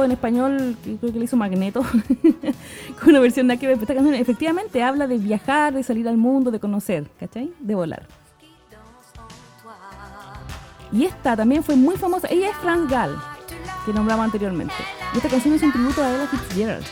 En 0.09 0.13
español, 0.13 0.77
creo 0.83 1.13
que 1.13 1.19
le 1.19 1.25
hizo 1.25 1.37
Magneto, 1.37 1.83
con 3.01 3.11
una 3.11 3.21
versión 3.21 3.49
de 3.49 3.55
esta 3.55 3.95
canción 3.95 4.15
efectivamente 4.15 4.83
habla 4.83 5.07
de 5.07 5.19
viajar, 5.19 5.73
de 5.73 5.83
salir 5.83 6.09
al 6.09 6.17
mundo, 6.17 6.51
de 6.51 6.61
conocer, 6.61 7.09
¿cachai? 7.19 7.53
De 7.61 7.75
volar. 7.75 8.07
Y 10.91 11.05
esta 11.05 11.37
también 11.37 11.63
fue 11.63 11.77
muy 11.77 11.97
famosa, 11.97 12.29
ella 12.31 12.51
es 12.51 12.57
Franz 12.57 12.91
Gall, 12.91 13.17
que 13.85 13.93
nombramos 13.93 14.25
anteriormente. 14.25 14.75
Esta 15.15 15.29
canción 15.29 15.55
es 15.55 15.63
un 15.63 15.73
tributo 15.73 16.03
a 16.03 16.11
Ella 16.11 16.27
Fitzgerald. 16.27 16.85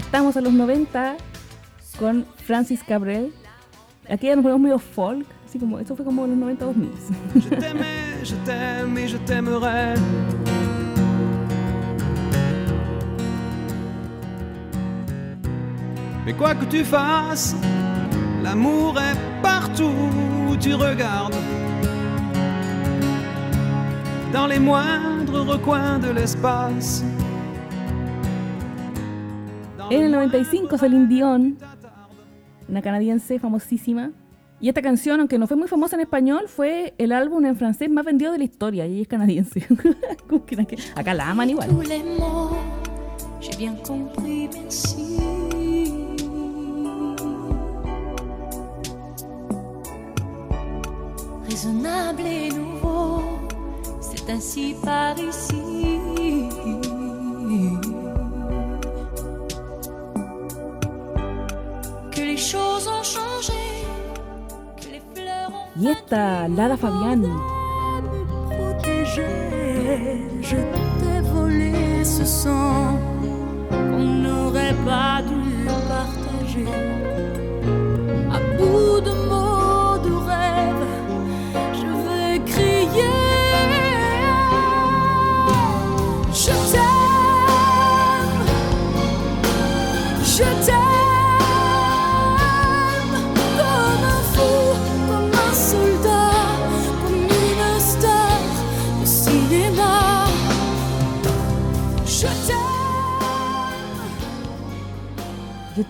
Saltamos 0.00 0.36
a 0.36 0.40
los 0.40 0.52
90 0.52 1.16
con 2.00 2.26
Francis 2.44 2.82
Cabrel. 2.82 3.32
Aquí 4.10 4.26
ya 4.26 4.34
nos 4.34 4.42
ponemos 4.42 4.60
medio 4.60 4.80
folk, 4.80 5.24
así 5.46 5.56
como, 5.60 5.78
esto 5.78 5.94
fue 5.94 6.04
como 6.04 6.26
los 6.26 6.36
90 6.36 6.64
2000. 6.64 6.90
Je 7.36 7.48
t'aimais, 7.50 8.24
je 8.24 8.34
t'aime 8.44 8.98
et 8.98 9.08
je 9.08 9.18
t'aimerai. 9.18 9.94
Mais 16.24 16.34
quoi 16.34 16.56
que 16.56 16.64
tu 16.64 16.84
fasses, 16.84 17.54
l'amour 18.42 18.98
est 18.98 19.16
partout 19.42 20.10
où 20.48 20.56
tu 20.56 20.74
regardes. 20.74 21.36
Dans 24.32 24.48
les 24.48 24.58
moindres 24.58 25.46
recoins 25.46 26.00
de 26.00 26.10
l'espace. 26.10 27.04
En 29.90 30.02
el 30.02 30.10
95 30.12 30.78
Celine 30.78 31.06
Dion, 31.06 31.58
una 32.68 32.82
canadiense 32.82 33.38
famosísima. 33.38 34.12
Y 34.60 34.68
esta 34.68 34.80
canción, 34.80 35.20
aunque 35.20 35.38
no 35.38 35.46
fue 35.46 35.56
muy 35.56 35.68
famosa 35.68 35.96
en 35.96 36.00
español, 36.02 36.44
fue 36.48 36.94
el 36.96 37.12
álbum 37.12 37.44
en 37.44 37.56
francés 37.56 37.90
más 37.90 38.04
vendido 38.04 38.32
de 38.32 38.38
la 38.38 38.44
historia. 38.44 38.86
Y 38.86 38.94
ella 38.94 39.02
es 39.02 39.08
canadiense. 39.08 39.66
Acá 40.94 41.12
la 41.12 41.30
aman 41.30 41.50
igual. 41.50 41.68
Tous 41.68 41.86
les 41.86 42.02
mots, 42.18 42.56
j'ai 43.40 43.56
bien 43.56 43.76
compris, 43.86 44.48
merci. 44.54 45.18
Raisonnable 51.46 52.26
et 52.26 52.48
nouveau, 52.50 53.22
c'est 54.00 54.30
ainsi 54.30 54.74
par 54.82 55.18
ici. 55.18 56.13
Y 65.76 65.88
esta, 65.88 66.48
Lara 66.48 66.76
protégé. 68.48 69.26
Je 70.40 70.56
t'ai 70.56 71.20
volé 71.32 72.04
ce 72.04 72.24
sang 72.24 72.98
qu'on 73.70 73.98
n'aurait 73.98 74.76
pas 74.86 75.20
dû 75.22 75.66
partager. 75.88 77.03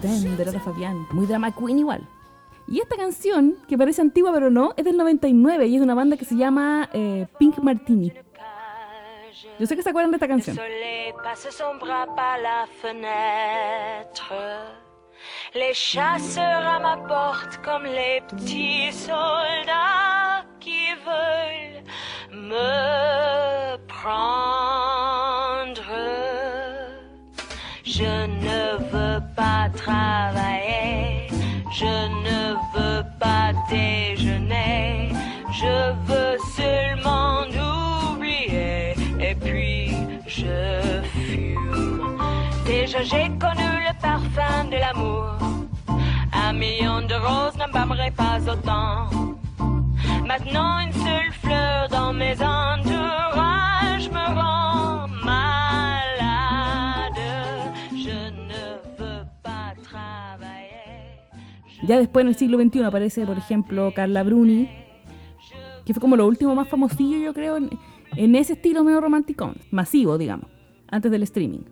T'aime, 0.05 0.37
de 0.37 0.61
Fabián. 0.61 1.07
Muy 1.13 1.27
drama 1.27 1.51
queen 1.51 1.79
igual. 1.79 2.07
Y 2.69 2.81
esta 2.81 2.97
canción, 2.97 3.57
que 3.69 3.79
parece 3.79 4.03
antigua 4.03 4.33
pero 4.33 4.51
no, 4.51 4.75
es 4.77 4.85
del 4.85 4.97
99 4.97 5.67
y 5.67 5.75
es 5.75 5.81
de 5.81 5.85
una 5.85 5.95
banda 5.95 6.17
que 6.17 6.25
se 6.25 6.37
llama 6.37 6.89
eh, 6.93 7.27
Pink 7.39 7.59
Martini. 7.59 8.13
Yo 9.59 9.67
sé 9.67 9.77
que 9.77 9.83
se 9.83 9.91
acuerdan 9.91 10.11
de 10.11 10.17
esta 10.17 10.29
canción. 10.29 10.59
Les 15.55 15.73
chasseurs 15.73 16.67
à 16.67 16.79
ma 16.81 16.97
porte 16.97 17.59
comme 17.63 17.85
les 17.85 18.21
petits 18.23 18.93
soldats 18.93 20.45
qui 20.59 20.93
veulent 21.07 21.85
me 22.33 23.77
prendre. 23.87 24.34
Travailler, 29.85 31.29
je 31.71 31.95
ne 32.27 32.41
veux 32.75 33.03
pas 33.19 33.53
déjeuner, 33.69 35.13
je 35.61 35.77
veux 36.09 36.37
seulement 36.57 37.43
oublier 38.13 38.95
et 39.21 39.35
puis 39.35 39.93
je 40.27 41.03
fume. 41.15 42.19
Déjà 42.65 43.03
j'ai 43.03 43.29
connu 43.45 43.71
le 43.89 43.93
parfum 44.01 44.65
de 44.73 44.79
l'amour, 44.85 45.37
un 46.47 46.53
million 46.53 47.01
de 47.03 47.15
roses 47.15 47.57
n'embâmerait 47.59 48.17
pas 48.23 48.39
autant. 48.53 49.09
Maintenant 50.27 50.79
une 50.85 50.93
seule 50.93 51.33
fleur 51.43 51.89
dans 51.91 52.13
mes 52.13 52.37
entourages 52.41 54.09
me 54.17 54.27
rend 54.41 54.54
Ya 61.87 61.99
después 61.99 62.23
en 62.23 62.29
el 62.29 62.35
siglo 62.35 62.59
XXI 62.59 62.85
aparece, 62.85 63.27
por 63.27 63.37
ejemplo, 63.37 63.93
Carla 63.95 64.23
Bruni, 64.23 64.69
que 65.85 65.93
fue 65.93 66.01
como 66.01 66.17
lo 66.17 66.27
último 66.27 66.55
más 66.55 66.69
famosillo, 66.69 67.19
yo 67.19 67.35
creo, 67.35 67.57
en, 67.59 67.71
en 68.17 68.35
ese 68.35 68.55
estilo 68.55 68.85
medio 68.85 69.01
romántico, 69.01 69.53
masivo, 69.71 70.17
digamos, 70.17 70.47
antes 70.91 71.11
del 71.11 71.23
streaming. 71.25 71.65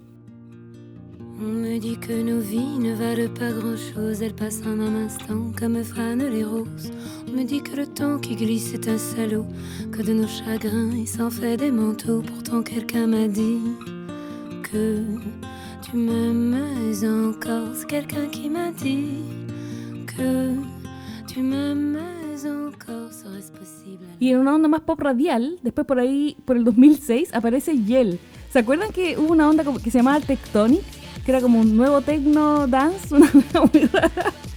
On 1.44 1.60
me 1.60 1.80
dit 1.80 1.98
que 1.98 2.22
nos 2.22 2.40
vies 2.40 2.78
ne 2.78 2.94
valent 2.94 3.34
pas 3.34 3.52
grand-chose, 3.52 4.22
elles 4.22 4.32
passent 4.32 4.62
en 4.64 4.78
un 4.78 4.94
instant 4.94 5.50
comme 5.58 5.82
frânent 5.82 6.28
les 6.30 6.44
roses. 6.44 6.92
On 7.26 7.36
me 7.36 7.42
dit 7.42 7.60
que 7.62 7.74
le 7.74 7.86
temps 7.86 8.18
qui 8.20 8.36
glisse 8.36 8.74
est 8.74 8.86
un 8.86 8.96
salaud, 8.96 9.46
que 9.90 10.02
de 10.02 10.12
nos 10.12 10.28
chagrins 10.28 10.92
il 10.94 11.08
s'en 11.08 11.30
fait 11.30 11.56
des 11.56 11.72
manteaux. 11.72 12.22
Pourtant 12.22 12.62
quelqu'un 12.62 13.08
m'a 13.08 13.26
dit 13.26 13.58
que 14.62 15.02
tu 15.82 15.96
m'aimes 15.96 16.54
encore. 17.02 17.74
C'est 17.74 17.88
quelqu'un 17.88 18.26
qui 18.26 18.48
m'a 18.48 18.70
dit 18.70 19.24
que 20.16 21.34
tu 21.34 21.40
m'aimes 21.40 22.44
Y 24.20 24.30
en 24.30 24.38
una 24.38 24.54
onda 24.54 24.68
más 24.68 24.80
pop 24.80 25.00
radial, 25.00 25.58
después 25.62 25.86
por 25.86 25.98
ahí, 25.98 26.36
por 26.44 26.56
el 26.56 26.64
2006, 26.64 27.34
aparece 27.34 27.82
Yel. 27.84 28.18
¿Se 28.52 28.58
acuerdan 28.58 28.92
que 28.92 29.18
hubo 29.18 29.32
una 29.32 29.48
onda 29.48 29.64
que 29.82 29.90
se 29.90 29.98
llamaba 29.98 30.20
Tectonic? 30.20 30.82
Que 31.24 31.30
era 31.30 31.40
como 31.40 31.60
un 31.60 31.76
nuevo 31.76 32.00
techno 32.00 32.66
dance. 32.66 33.14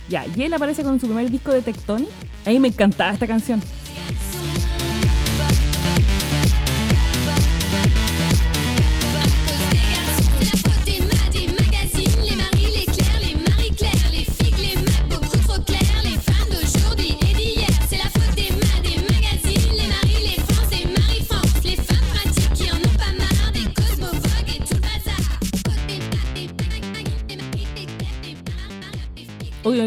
Ya, 0.07 0.23
Yel 0.25 0.53
aparece 0.53 0.83
con 0.83 0.99
su 0.99 1.07
primer 1.07 1.31
disco 1.31 1.51
de 1.51 1.63
Tectonic. 1.63 2.09
A 2.45 2.51
mí 2.51 2.59
me 2.59 2.67
encantaba 2.67 3.11
esta 3.11 3.25
canción. 3.25 3.59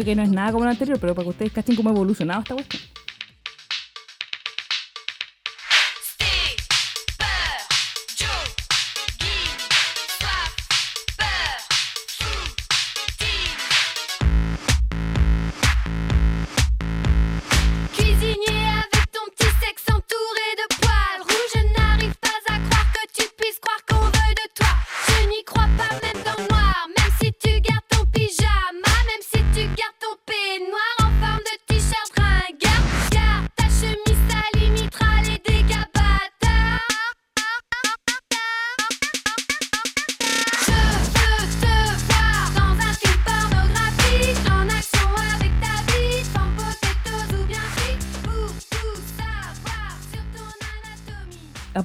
Que 0.03 0.15
no 0.15 0.23
es 0.23 0.31
nada 0.31 0.51
como 0.51 0.63
lo 0.63 0.69
anterior, 0.71 0.97
pero 0.99 1.13
para 1.13 1.25
que 1.25 1.29
ustedes 1.29 1.51
cachen 1.51 1.75
cómo 1.75 1.89
ha 1.89 1.93
evolucionado 1.93 2.41
esta 2.41 2.53
cuestión. 2.53 2.81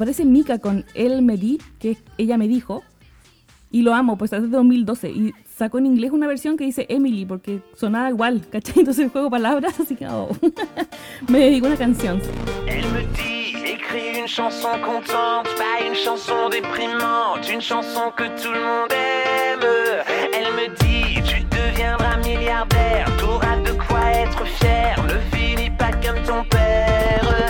Aparece 0.05 0.27
Mika 0.27 0.59
con 0.59 0.85
él 0.93 1.23
me 1.23 1.39
di, 1.39 1.59
que 1.79 1.97
ella 2.19 2.37
me 2.37 2.47
dijo. 2.47 2.83
Y 3.71 3.81
lo 3.81 3.95
amo, 3.95 4.19
pues 4.19 4.33
desde 4.33 4.49
2012. 4.49 5.09
Y 5.09 5.35
sacó 5.57 5.79
en 5.79 5.87
inglés 5.87 6.11
una 6.11 6.27
versión 6.27 6.59
que 6.59 6.65
dice 6.65 6.85
Emily, 6.91 7.25
porque 7.25 7.63
sonaba 7.75 8.11
igual, 8.11 8.43
¿cachai? 8.51 8.75
Entonces 8.81 9.11
juego 9.11 9.31
palabras, 9.31 9.81
así 9.81 9.97
que 9.97 10.07
oh, 10.07 10.29
me 11.29 11.39
dedico 11.39 11.65
a 11.65 11.71
una 11.71 11.79
canción. 11.79 12.21
Elle 12.67 12.87
me 12.91 13.07
dit, 13.17 13.57
écris 13.65 14.19
une 14.21 14.29
chanson 14.29 14.79
contente, 14.85 15.49
pas 15.57 15.83
une 15.87 15.95
chanson 15.95 16.51
déprimante, 16.51 17.49
une 17.51 17.63
chanson 17.63 18.13
que 18.15 18.25
tout 18.43 18.53
le 18.53 18.61
monde 18.61 18.93
aime. 18.93 20.05
Elle 20.35 20.53
me 20.53 20.69
dit, 20.85 21.23
tu 21.23 21.43
deviendras 21.45 22.19
milliardaire, 22.19 23.07
t'auras 23.19 23.57
de 23.57 23.73
quoi 23.89 24.05
être 24.13 24.45
fier, 24.59 25.03
ne 25.05 25.35
finis 25.35 25.71
pas 25.71 25.93
comme 25.93 26.23
ton 26.27 26.45
père. 26.51 27.43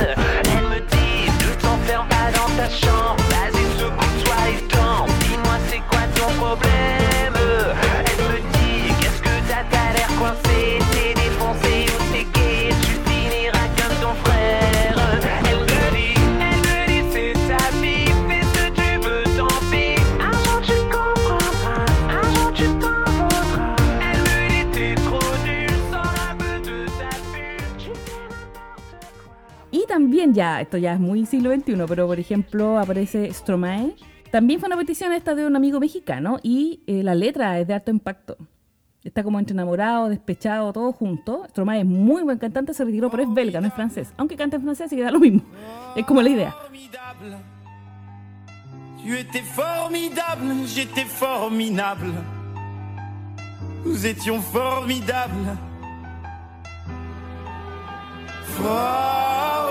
Y 29.75 29.87
también 29.89 30.33
ya, 30.33 30.61
esto 30.61 30.79
ya 30.79 30.93
es 30.93 31.01
muy 31.01 31.27
siglo 31.27 31.53
XXI, 31.53 31.75
pero 31.89 32.07
por 32.07 32.21
ejemplo 32.21 32.79
aparece 32.79 33.35
Stromae. 33.35 33.97
También 34.31 34.61
fue 34.61 34.69
una 34.69 34.77
petición 34.77 35.13
esta 35.13 35.35
de 35.35 35.45
un 35.45 35.57
amigo 35.57 35.81
mexicano 35.81 36.39
y 36.45 36.85
eh, 36.87 37.03
la 37.03 37.17
letra 37.17 37.59
es 37.59 37.67
de 37.67 37.75
alto 37.75 37.91
impacto. 37.91 38.37
Está 39.03 39.25
como 39.25 39.41
entre 39.41 39.53
enamorado, 39.55 40.09
despechado, 40.09 40.73
todo 40.73 40.93
junto. 40.93 41.45
Stromae 41.49 41.81
es 41.81 41.87
muy 41.87 42.23
buen 42.23 42.39
cantante, 42.39 42.73
se 42.73 42.85
retiró, 42.85 43.11
pero 43.11 43.25
es 43.25 43.35
belga, 43.35 43.61
no 43.61 43.67
es 43.67 43.75
francés. 43.75 44.13
Aunque 44.17 44.37
canta 44.37 44.55
en 44.55 44.63
francés, 44.63 44.87
así 44.87 44.95
que 44.95 45.03
da 45.03 45.11
lo 45.11 45.19
mismo. 45.19 45.43
Es 45.97 46.07
como 46.07 46.23
la 46.23 46.31
idea. 46.31 46.55
Tu 49.03 49.13
étais 49.13 49.43
formidable, 49.43 50.67
j'étais 50.69 51.05
formidable. 51.05 52.15
Nous 53.85 54.07
étions 54.07 54.41
formidables. 54.41 55.59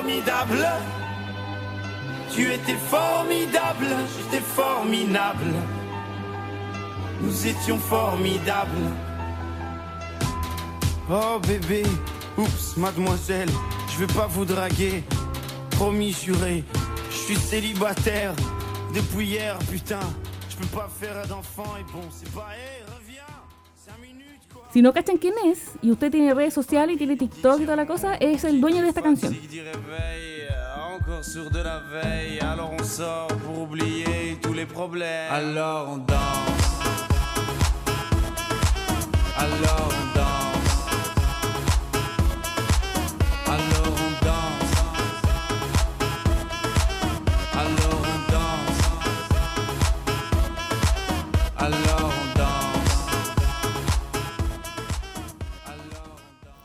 Formidable. 0.04 0.68
Tu 2.36 2.51
étais 2.51 2.76
formidable, 2.76 3.88
j'étais 4.18 4.43
formidable. 4.43 5.54
Nous 7.22 7.47
étions 7.47 7.78
formidables. 7.78 8.91
Oh 11.10 11.39
bébé, 11.47 11.84
oups, 12.38 12.76
mademoiselle, 12.76 13.47
je 13.93 13.99
vais 13.99 14.14
pas 14.14 14.28
vous 14.28 14.43
draguer. 14.43 15.06
Promis, 15.70 16.12
juré, 16.12 16.66
je 17.10 17.16
suis 17.16 17.38
célibataire 17.38 18.34
depuis 18.93 19.28
hier, 19.28 19.58
putain. 19.72 20.01
Je 20.49 20.58
peux 20.58 20.78
pas 20.78 20.89
faire 20.99 21.26
d'enfant 21.28 21.78
et 21.80 21.84
bon, 21.93 22.04
c'est 22.12 22.30
pas. 22.34 22.49
Hey, 22.51 22.83
Si 24.74 24.82
no 24.82 24.91
cachan 24.91 25.17
quién 25.17 25.36
es, 25.45 25.74
y 25.84 25.91
usted 25.91 26.09
tiene 26.09 26.34
redes 26.34 26.51
sociales 26.51 26.95
y 26.95 26.97
tiene 26.97 27.15
TikTok 27.15 27.61
y 27.61 27.65
toda 27.65 27.76
la 27.76 27.86
cosa, 27.86 28.15
es 28.15 28.43
el 28.43 28.59
dueño 28.59 28.82
de 28.82 28.89
esta 28.89 29.03
canción. 29.03 29.32
Dit 29.32 29.51
réveil, 29.51 30.47
encore 30.95 31.24
sur 31.24 31.51
de 31.51 31.61
la 31.61 31.78
veille. 31.78 32.39
Alors 32.39 32.71
on 32.74 32.84
sort 32.84 33.28
pour 33.45 33.59
oublier 33.59 34.36
tous 34.41 34.53
les 34.53 34.65
problèmes. 34.65 35.32
Alors 35.32 35.89
on 35.91 35.97
danse. 35.97 36.17
Alors 39.38 40.03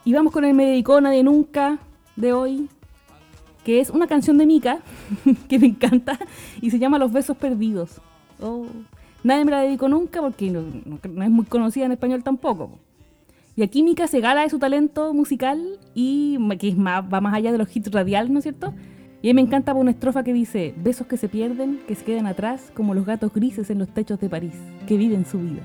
Y 0.08 0.14
vamos 0.14 0.32
con 0.32 0.42
el 0.46 0.54
Me 0.54 0.64
dedicó 0.64 0.96
a 0.96 1.00
Nadie 1.02 1.22
Nunca 1.22 1.76
de 2.16 2.32
hoy, 2.32 2.70
que 3.62 3.78
es 3.78 3.90
una 3.90 4.06
canción 4.06 4.38
de 4.38 4.46
Mika, 4.46 4.78
que 5.50 5.58
me 5.58 5.66
encanta, 5.66 6.18
y 6.62 6.70
se 6.70 6.78
llama 6.78 6.98
Los 6.98 7.12
Besos 7.12 7.36
Perdidos. 7.36 8.00
Oh, 8.40 8.64
Nadie 9.22 9.44
me 9.44 9.50
la 9.50 9.60
dedicó 9.60 9.86
nunca 9.86 10.22
porque 10.22 10.50
no, 10.50 10.62
no- 10.62 10.98
no 11.12 11.22
es 11.22 11.28
muy 11.30 11.44
conocida 11.44 11.84
en 11.84 11.92
español 11.92 12.22
tampoco. 12.22 12.78
Y 13.54 13.62
aquí 13.62 13.82
Mika 13.82 14.06
se 14.06 14.20
gala 14.20 14.40
de 14.40 14.48
su 14.48 14.58
talento 14.58 15.12
musical 15.12 15.78
y 15.94 16.38
que 16.58 16.68
es 16.68 16.78
más, 16.78 17.04
va 17.12 17.20
más 17.20 17.34
allá 17.34 17.52
de 17.52 17.58
los 17.58 17.76
hits 17.76 17.92
radiales, 17.92 18.30
¿no 18.30 18.38
es 18.38 18.44
cierto? 18.44 18.72
Y 19.20 19.28
a 19.28 19.34
mí 19.34 19.34
me 19.34 19.42
encanta 19.42 19.74
una 19.74 19.90
estrofa 19.90 20.24
que 20.24 20.32
dice, 20.32 20.72
besos 20.78 21.06
que 21.06 21.18
se 21.18 21.28
pierden, 21.28 21.80
que 21.86 21.94
se 21.94 22.04
quedan 22.06 22.26
atrás, 22.26 22.72
como 22.74 22.94
los 22.94 23.04
gatos 23.04 23.34
grises 23.34 23.68
en 23.68 23.80
los 23.80 23.88
techos 23.88 24.18
de 24.20 24.30
París, 24.30 24.54
que 24.86 24.96
viven 24.96 25.26
su 25.26 25.38
vida. 25.38 25.60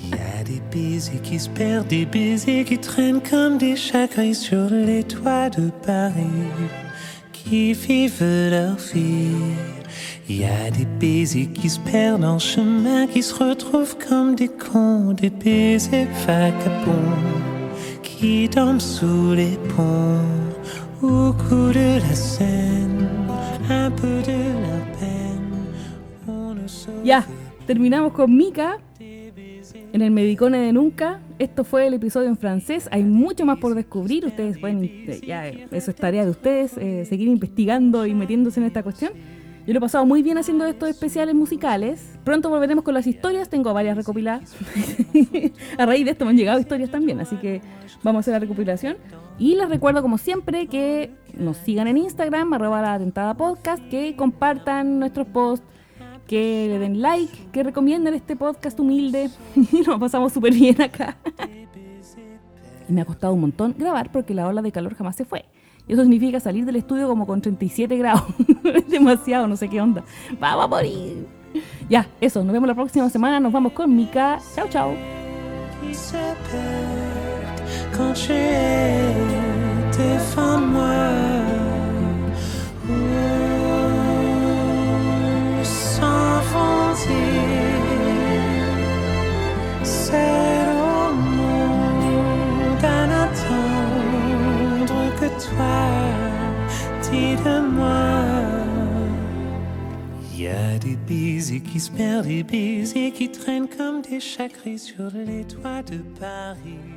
Il 0.00 0.10
y 0.10 0.14
a 0.14 0.44
des 0.44 0.62
baisers 0.70 1.20
qui 1.22 1.38
se 1.38 1.48
perdent, 1.48 1.88
des 1.88 2.06
baisers 2.06 2.64
qui 2.64 2.78
traînent 2.78 3.20
comme 3.20 3.58
des 3.58 3.74
chagrins 3.74 4.34
sur 4.34 4.70
les 4.70 5.02
toits 5.02 5.50
de 5.50 5.70
Paris, 5.84 6.46
qui 7.32 7.72
vivent 7.72 8.22
leur 8.50 8.76
vie. 8.76 9.54
Il 10.28 10.36
y 10.36 10.44
a 10.44 10.70
des 10.70 10.84
baisers 10.84 11.48
qui 11.52 11.68
se 11.68 11.80
perdent 11.80 12.24
en 12.24 12.38
chemin, 12.38 13.08
qui 13.08 13.22
se 13.22 13.34
retrouvent 13.34 13.96
comme 13.98 14.36
des 14.36 14.48
cons, 14.48 15.12
des 15.12 15.30
baisers 15.30 16.06
vagabonds, 16.24 17.40
qui 18.02 18.48
dorment 18.48 18.80
sous 18.80 19.32
les 19.34 19.58
ponts, 19.74 20.20
au 21.02 21.32
cou 21.32 21.72
de 21.72 22.00
la 22.00 22.14
Seine, 22.14 23.08
un 23.68 23.90
peu 23.90 24.22
de 24.22 24.38
leur 24.62 24.84
peine. 24.98 25.66
On 26.28 26.54
ne 26.54 26.68
terminamos 27.66 28.12
con 28.12 28.34
Mika 28.34 28.78
en 29.00 30.02
el 30.02 30.10
Medicone 30.10 30.58
de 30.58 30.72
Nunca. 30.72 31.20
Esto 31.38 31.64
fue 31.64 31.86
el 31.86 31.94
episodio 31.94 32.28
en 32.28 32.36
francés. 32.36 32.88
Hay 32.92 33.02
mucho 33.02 33.44
más 33.44 33.58
por 33.58 33.74
descubrir. 33.74 34.24
Ustedes 34.24 34.58
pueden, 34.58 34.84
eh, 34.84 35.20
ya, 35.26 35.48
eh, 35.48 35.66
eso 35.72 35.90
es 35.90 35.96
tarea 35.96 36.24
de 36.24 36.30
ustedes, 36.30 36.76
eh, 36.78 37.04
seguir 37.04 37.28
investigando 37.28 38.06
y 38.06 38.14
metiéndose 38.14 38.60
en 38.60 38.66
esta 38.66 38.82
cuestión. 38.82 39.12
Yo 39.66 39.72
lo 39.72 39.78
he 39.78 39.80
pasado 39.80 40.06
muy 40.06 40.22
bien 40.22 40.38
haciendo 40.38 40.64
estos 40.64 40.88
especiales 40.88 41.34
musicales. 41.34 42.16
Pronto 42.22 42.48
volveremos 42.50 42.84
con 42.84 42.94
las 42.94 43.06
historias. 43.06 43.48
Tengo 43.48 43.74
varias 43.74 43.96
recopiladas. 43.96 44.54
a 45.78 45.86
raíz 45.86 46.04
de 46.04 46.12
esto 46.12 46.24
me 46.24 46.30
han 46.30 46.36
llegado 46.36 46.60
historias 46.60 46.90
también, 46.90 47.18
así 47.18 47.34
que 47.36 47.62
vamos 48.04 48.18
a 48.18 48.20
hacer 48.20 48.32
la 48.32 48.38
recopilación. 48.38 48.96
Y 49.38 49.56
les 49.56 49.68
recuerdo, 49.68 50.02
como 50.02 50.18
siempre, 50.18 50.68
que 50.68 51.10
nos 51.36 51.56
sigan 51.56 51.88
en 51.88 51.98
Instagram, 51.98 52.52
arroba 52.52 52.80
la 52.80 52.94
atentada 52.94 53.34
podcast, 53.34 53.82
que 53.88 54.14
compartan 54.14 55.00
nuestros 55.00 55.26
posts, 55.26 55.66
que 56.26 56.68
le 56.68 56.78
den 56.78 57.00
like, 57.00 57.50
que 57.52 57.62
recomienden 57.62 58.14
este 58.14 58.36
podcast 58.36 58.78
humilde. 58.80 59.30
nos 59.86 60.00
pasamos 60.00 60.32
súper 60.32 60.52
bien 60.52 60.80
acá. 60.82 61.16
y 62.88 62.92
me 62.92 63.00
ha 63.00 63.04
costado 63.04 63.32
un 63.34 63.40
montón 63.40 63.74
grabar 63.76 64.10
porque 64.12 64.34
la 64.34 64.46
ola 64.46 64.62
de 64.62 64.72
calor 64.72 64.94
jamás 64.94 65.16
se 65.16 65.24
fue. 65.24 65.44
Y 65.88 65.92
eso 65.92 66.02
significa 66.02 66.40
salir 66.40 66.64
del 66.64 66.76
estudio 66.76 67.06
como 67.08 67.26
con 67.26 67.40
37 67.40 67.96
grados. 67.96 68.24
es 68.64 68.88
demasiado, 68.90 69.46
no 69.46 69.56
sé 69.56 69.68
qué 69.68 69.80
onda. 69.80 70.04
Vamos 70.40 70.64
a 70.64 70.68
morir. 70.68 71.26
Ya, 71.88 72.08
eso, 72.20 72.42
nos 72.42 72.52
vemos 72.52 72.68
la 72.68 72.74
próxima 72.74 73.08
semana. 73.08 73.40
Nos 73.40 73.52
vamos 73.52 73.72
con 73.72 73.94
Mika. 73.94 74.40
Chao, 74.54 74.68
chao. 74.68 74.94
Qui 101.60 101.80
se 101.80 101.90
perdent, 101.90 102.26
des 102.26 102.42
baisers 102.42 103.12
qui 103.12 103.30
traînent 103.30 103.68
comme 103.68 104.02
des 104.02 104.20
chagrins 104.20 104.78
sur 104.78 105.10
les 105.14 105.44
toits 105.44 105.82
de 105.82 105.98
Paris. 106.18 106.95